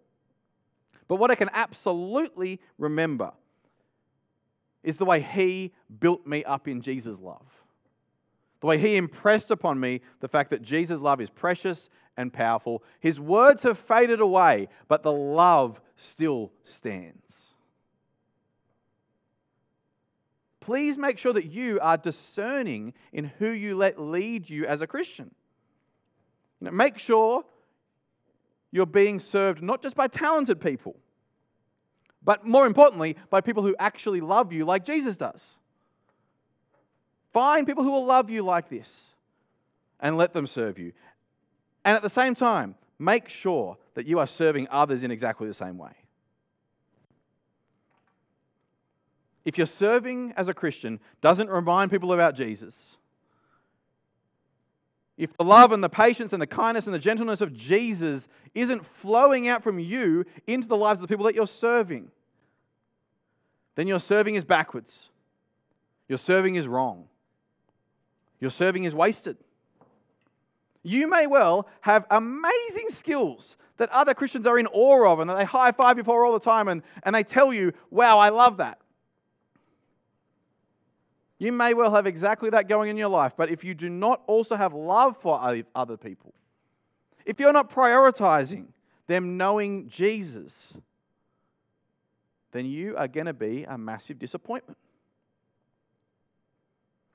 But 1.07 1.15
what 1.15 1.31
I 1.31 1.35
can 1.35 1.49
absolutely 1.53 2.59
remember 2.77 3.31
is 4.83 4.97
the 4.97 5.05
way 5.05 5.21
he 5.21 5.73
built 5.99 6.25
me 6.27 6.43
up 6.43 6.67
in 6.67 6.81
Jesus' 6.81 7.19
love. 7.19 7.45
The 8.61 8.67
way 8.67 8.77
he 8.77 8.97
impressed 8.97 9.51
upon 9.51 9.79
me 9.79 10.01
the 10.19 10.27
fact 10.27 10.49
that 10.49 10.61
Jesus' 10.61 10.99
love 10.99 11.21
is 11.21 11.29
precious 11.29 11.89
and 12.17 12.33
powerful. 12.33 12.83
His 12.99 13.19
words 13.19 13.63
have 13.63 13.79
faded 13.79 14.19
away, 14.19 14.67
but 14.87 15.03
the 15.03 15.11
love 15.11 15.79
still 15.95 16.51
stands. 16.63 17.49
please 20.69 20.99
make 20.99 21.17
sure 21.17 21.33
that 21.33 21.47
you 21.47 21.79
are 21.81 21.97
discerning 21.97 22.93
in 23.11 23.23
who 23.39 23.49
you 23.49 23.75
let 23.75 23.99
lead 23.99 24.47
you 24.47 24.67
as 24.67 24.81
a 24.81 24.85
Christian. 24.87 25.33
Know, 26.61 26.69
make 26.69 26.99
sure 26.99 27.43
you're 28.69 28.85
being 28.85 29.19
served 29.19 29.63
not 29.63 29.81
just 29.81 29.95
by 29.95 30.07
talented 30.07 30.61
people, 30.61 30.95
but 32.23 32.45
more 32.45 32.67
importantly, 32.67 33.15
by 33.31 33.41
people 33.41 33.63
who 33.63 33.75
actually 33.79 34.21
love 34.21 34.53
you 34.53 34.63
like 34.63 34.85
Jesus 34.85 35.17
does. 35.17 35.55
Find 37.33 37.67
people 37.67 37.83
who 37.83 37.91
will 37.91 38.05
love 38.05 38.29
you 38.29 38.43
like 38.43 38.69
this 38.69 39.07
and 39.99 40.17
let 40.17 40.33
them 40.33 40.47
serve 40.47 40.79
you. 40.79 40.93
And 41.85 41.95
at 41.95 42.01
the 42.01 42.09
same 42.09 42.35
time, 42.35 42.75
make 42.97 43.29
sure 43.29 43.77
that 43.93 44.05
you 44.05 44.19
are 44.19 44.27
serving 44.27 44.67
others 44.71 45.03
in 45.03 45.11
exactly 45.11 45.47
the 45.47 45.53
same 45.53 45.77
way. 45.77 45.91
if 49.49 49.57
you're 49.57 49.65
serving 49.65 50.31
as 50.37 50.47
a 50.47 50.53
Christian 50.53 50.99
doesn't 51.21 51.49
remind 51.49 51.89
people 51.89 52.13
about 52.13 52.35
Jesus, 52.35 52.97
if 55.17 55.35
the 55.35 55.43
love 55.43 55.71
and 55.71 55.83
the 55.83 55.89
patience 55.89 56.33
and 56.33 56.41
the 56.41 56.45
kindness 56.45 56.85
and 56.85 56.93
the 56.93 56.99
gentleness 56.99 57.41
of 57.41 57.51
Jesus 57.51 58.27
isn't 58.53 58.85
flowing 58.85 59.47
out 59.47 59.63
from 59.63 59.79
you 59.79 60.23
into 60.45 60.67
the 60.67 60.77
lives 60.77 60.99
of 60.99 61.01
the 61.01 61.07
people 61.07 61.25
that 61.25 61.33
you're 61.33 61.47
serving, 61.47 62.11
then 63.73 63.87
your 63.87 63.99
serving 63.99 64.35
is 64.35 64.45
backwards. 64.45 65.09
Your 66.07 66.19
serving 66.19 66.53
is 66.53 66.67
wrong. 66.67 67.08
Your 68.39 68.51
serving 68.51 68.85
is 68.85 68.95
wasted. 68.95 69.37
You 70.83 71.09
may 71.09 71.27
well 71.27 71.67
have 71.81 72.05
amazing 72.09 72.89
skills 72.89 73.57
that 73.77 73.89
other 73.89 74.13
Christians 74.13 74.47
are 74.47 74.57
in 74.57 74.67
awe 74.67 75.11
of 75.11 75.19
and 75.19 75.29
that 75.29 75.37
they 75.37 75.45
high 75.45 75.71
five 75.71 75.97
you 75.97 76.03
for 76.03 76.23
all 76.23 76.33
the 76.33 76.39
time 76.39 76.67
and, 76.67 76.81
and 77.03 77.13
they 77.13 77.23
tell 77.23 77.53
you, 77.53 77.73
wow, 77.89 78.17
I 78.17 78.29
love 78.29 78.57
that. 78.57 78.79
You 81.37 81.53
may 81.53 81.73
well 81.73 81.93
have 81.95 82.05
exactly 82.05 82.49
that 82.49 82.67
going 82.67 82.89
in 82.89 82.97
your 82.97 83.07
life, 83.07 83.33
but 83.37 83.49
if 83.49 83.63
you 83.63 83.73
do 83.73 83.89
not 83.89 84.21
also 84.27 84.55
have 84.55 84.73
love 84.73 85.17
for 85.17 85.63
other 85.73 85.97
people, 85.97 86.33
if 87.25 87.39
you're 87.39 87.53
not 87.53 87.71
prioritizing 87.71 88.67
them 89.07 89.37
knowing 89.37 89.87
Jesus, 89.87 90.73
then 92.51 92.65
you 92.65 92.97
are 92.97 93.07
going 93.07 93.27
to 93.27 93.33
be 93.33 93.63
a 93.63 93.77
massive 93.77 94.19
disappointment. 94.19 94.77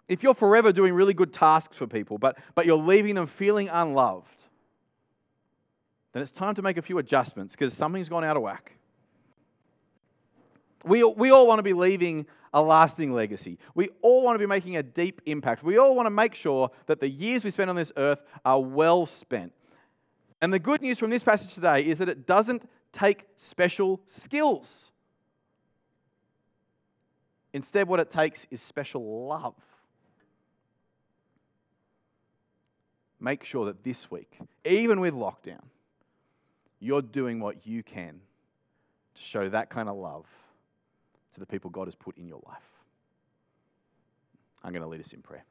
If 0.08 0.22
you're 0.22 0.34
forever 0.34 0.72
doing 0.72 0.94
really 0.94 1.14
good 1.14 1.32
tasks 1.32 1.76
for 1.76 1.86
people, 1.86 2.18
but, 2.18 2.38
but 2.54 2.66
you're 2.66 2.76
leaving 2.76 3.14
them 3.14 3.26
feeling 3.26 3.68
unloved, 3.68 4.28
then 6.12 6.22
it's 6.22 6.32
time 6.32 6.54
to 6.54 6.62
make 6.62 6.76
a 6.76 6.82
few 6.82 6.98
adjustments 6.98 7.54
because 7.54 7.74
something's 7.74 8.08
gone 8.08 8.24
out 8.24 8.36
of 8.36 8.42
whack. 8.42 8.76
We, 10.84 11.02
we 11.02 11.30
all 11.30 11.46
want 11.46 11.58
to 11.58 11.62
be 11.62 11.72
leaving 11.72 12.26
a 12.52 12.62
lasting 12.62 13.12
legacy. 13.12 13.58
We 13.74 13.88
all 14.02 14.22
want 14.22 14.36
to 14.36 14.38
be 14.38 14.46
making 14.46 14.76
a 14.76 14.82
deep 14.82 15.22
impact. 15.26 15.64
We 15.64 15.78
all 15.78 15.96
want 15.96 16.06
to 16.06 16.10
make 16.10 16.34
sure 16.34 16.70
that 16.86 17.00
the 17.00 17.08
years 17.08 17.44
we 17.44 17.50
spend 17.50 17.70
on 17.70 17.76
this 17.76 17.90
earth 17.96 18.22
are 18.44 18.60
well 18.60 19.06
spent. 19.06 19.52
And 20.40 20.52
the 20.52 20.58
good 20.58 20.82
news 20.82 20.98
from 20.98 21.10
this 21.10 21.24
passage 21.24 21.54
today 21.54 21.84
is 21.86 21.98
that 21.98 22.08
it 22.08 22.26
doesn't 22.26 22.68
take 22.92 23.24
special 23.36 24.00
skills. 24.06 24.92
Instead, 27.52 27.88
what 27.88 27.98
it 27.98 28.10
takes 28.10 28.46
is 28.50 28.60
special 28.60 29.26
love. 29.26 29.54
Make 33.24 33.42
sure 33.42 33.64
that 33.64 33.82
this 33.82 34.10
week, 34.10 34.38
even 34.66 35.00
with 35.00 35.14
lockdown, 35.14 35.62
you're 36.78 37.00
doing 37.00 37.40
what 37.40 37.66
you 37.66 37.82
can 37.82 38.20
to 39.14 39.22
show 39.22 39.48
that 39.48 39.70
kind 39.70 39.88
of 39.88 39.96
love 39.96 40.26
to 41.32 41.40
the 41.40 41.46
people 41.46 41.70
God 41.70 41.86
has 41.86 41.94
put 41.94 42.18
in 42.18 42.28
your 42.28 42.42
life. 42.46 42.58
I'm 44.62 44.72
going 44.72 44.82
to 44.82 44.88
lead 44.88 45.00
us 45.00 45.14
in 45.14 45.22
prayer. 45.22 45.46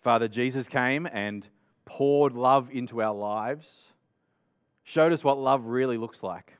Father, 0.00 0.28
Jesus 0.28 0.68
came 0.68 1.08
and 1.10 1.44
poured 1.84 2.34
love 2.34 2.70
into 2.70 3.02
our 3.02 3.14
lives, 3.14 3.82
showed 4.84 5.12
us 5.12 5.24
what 5.24 5.38
love 5.38 5.64
really 5.64 5.96
looks 5.96 6.22
like. 6.22 6.52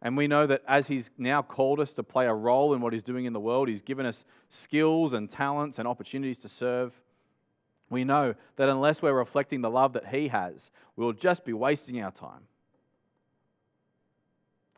And 0.00 0.16
we 0.16 0.28
know 0.28 0.46
that 0.46 0.62
as 0.68 0.88
He's 0.88 1.10
now 1.18 1.42
called 1.42 1.80
us 1.80 1.92
to 1.94 2.02
play 2.02 2.26
a 2.26 2.34
role 2.34 2.72
in 2.72 2.80
what 2.80 2.92
He's 2.92 3.02
doing 3.02 3.24
in 3.24 3.32
the 3.32 3.40
world, 3.40 3.68
He's 3.68 3.82
given 3.82 4.06
us 4.06 4.24
skills 4.48 5.12
and 5.12 5.28
talents 5.28 5.78
and 5.78 5.88
opportunities 5.88 6.38
to 6.38 6.48
serve. 6.48 7.00
We 7.90 8.04
know 8.04 8.34
that 8.56 8.68
unless 8.68 9.02
we're 9.02 9.14
reflecting 9.14 9.60
the 9.60 9.70
love 9.70 9.94
that 9.94 10.08
He 10.08 10.28
has, 10.28 10.70
we'll 10.94 11.12
just 11.12 11.44
be 11.44 11.52
wasting 11.52 12.00
our 12.00 12.12
time. 12.12 12.46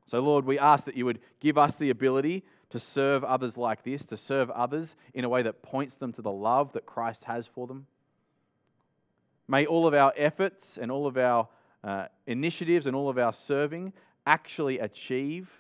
So, 0.07 0.21
Lord, 0.21 0.45
we 0.45 0.59
ask 0.59 0.87
that 0.87 0.97
you 0.97 1.05
would 1.05 1.21
give 1.39 1.59
us 1.59 1.77
the 1.77 1.91
ability 1.91 2.45
to 2.71 2.81
serve 2.81 3.23
others 3.23 3.57
like 3.57 3.83
this, 3.83 4.05
to 4.07 4.17
serve 4.17 4.51
others 4.51 4.97
in 5.13 5.25
a 5.25 5.29
way 5.29 5.43
that 5.43 5.63
points 5.63 5.97
them 5.97 6.13
to 6.15 6.23
the 6.23 6.33
love 6.33 6.73
that 6.73 6.87
Christ 6.87 7.25
has 7.25 7.47
for 7.47 7.67
them. 7.67 7.87
May 9.47 9.67
all 9.67 9.87
of 9.87 9.95
our 9.95 10.13
efforts 10.17 10.79
and 10.79 10.91
all 10.91 11.07
of 11.07 11.17
our 11.17 11.49
uh, 11.83 12.07
initiatives 12.27 12.87
and 12.87 12.95
all 12.95 13.09
of 13.09 13.19
our 13.19 13.33
serving 13.33 13.93
actually 14.27 14.79
achieve 14.79 15.51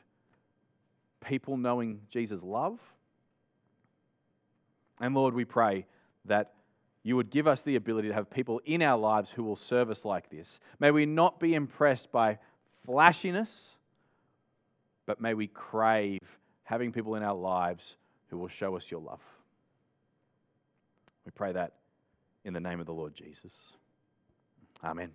people 1.21 1.57
knowing 1.57 2.01
Jesus' 2.11 2.43
love. 2.43 2.79
And 5.01 5.15
Lord, 5.15 5.35
we 5.35 5.45
pray 5.45 5.87
that 6.27 6.53
you 7.03 7.17
would 7.17 7.31
give 7.31 7.47
us 7.47 7.63
the 7.63 7.77
ability 7.77 8.09
to 8.09 8.15
have 8.15 8.31
people 8.31 8.61
in 8.65 8.83
our 8.83 8.99
lives 8.99 9.31
who 9.31 9.43
will 9.43 9.57
serve 9.57 9.91
us 9.91 10.05
like 10.05 10.29
this. 10.29 10.61
May 10.79 10.91
we 10.91 11.07
not 11.07 11.41
be 11.41 11.55
impressed 11.55 12.13
by 12.13 12.39
flashiness, 12.85 13.77
but 15.07 15.21
may 15.21 15.35
we 15.35 15.47
crave 15.47 16.21
having 16.65 16.93
people 16.93 17.15
in 17.15 17.23
our 17.23 17.35
lives 17.35 17.97
who 18.29 18.37
will 18.37 18.49
show 18.49 18.77
us 18.77 18.91
your 18.91 19.01
love. 19.01 19.23
We 21.25 21.33
pray 21.33 21.53
that 21.53 21.73
in 22.45 22.53
the 22.53 22.61
name 22.61 22.81
of 22.81 22.87
the 22.87 22.93
Lord 22.93 23.15
Jesus. 23.15 23.53
Amen. 24.85 25.11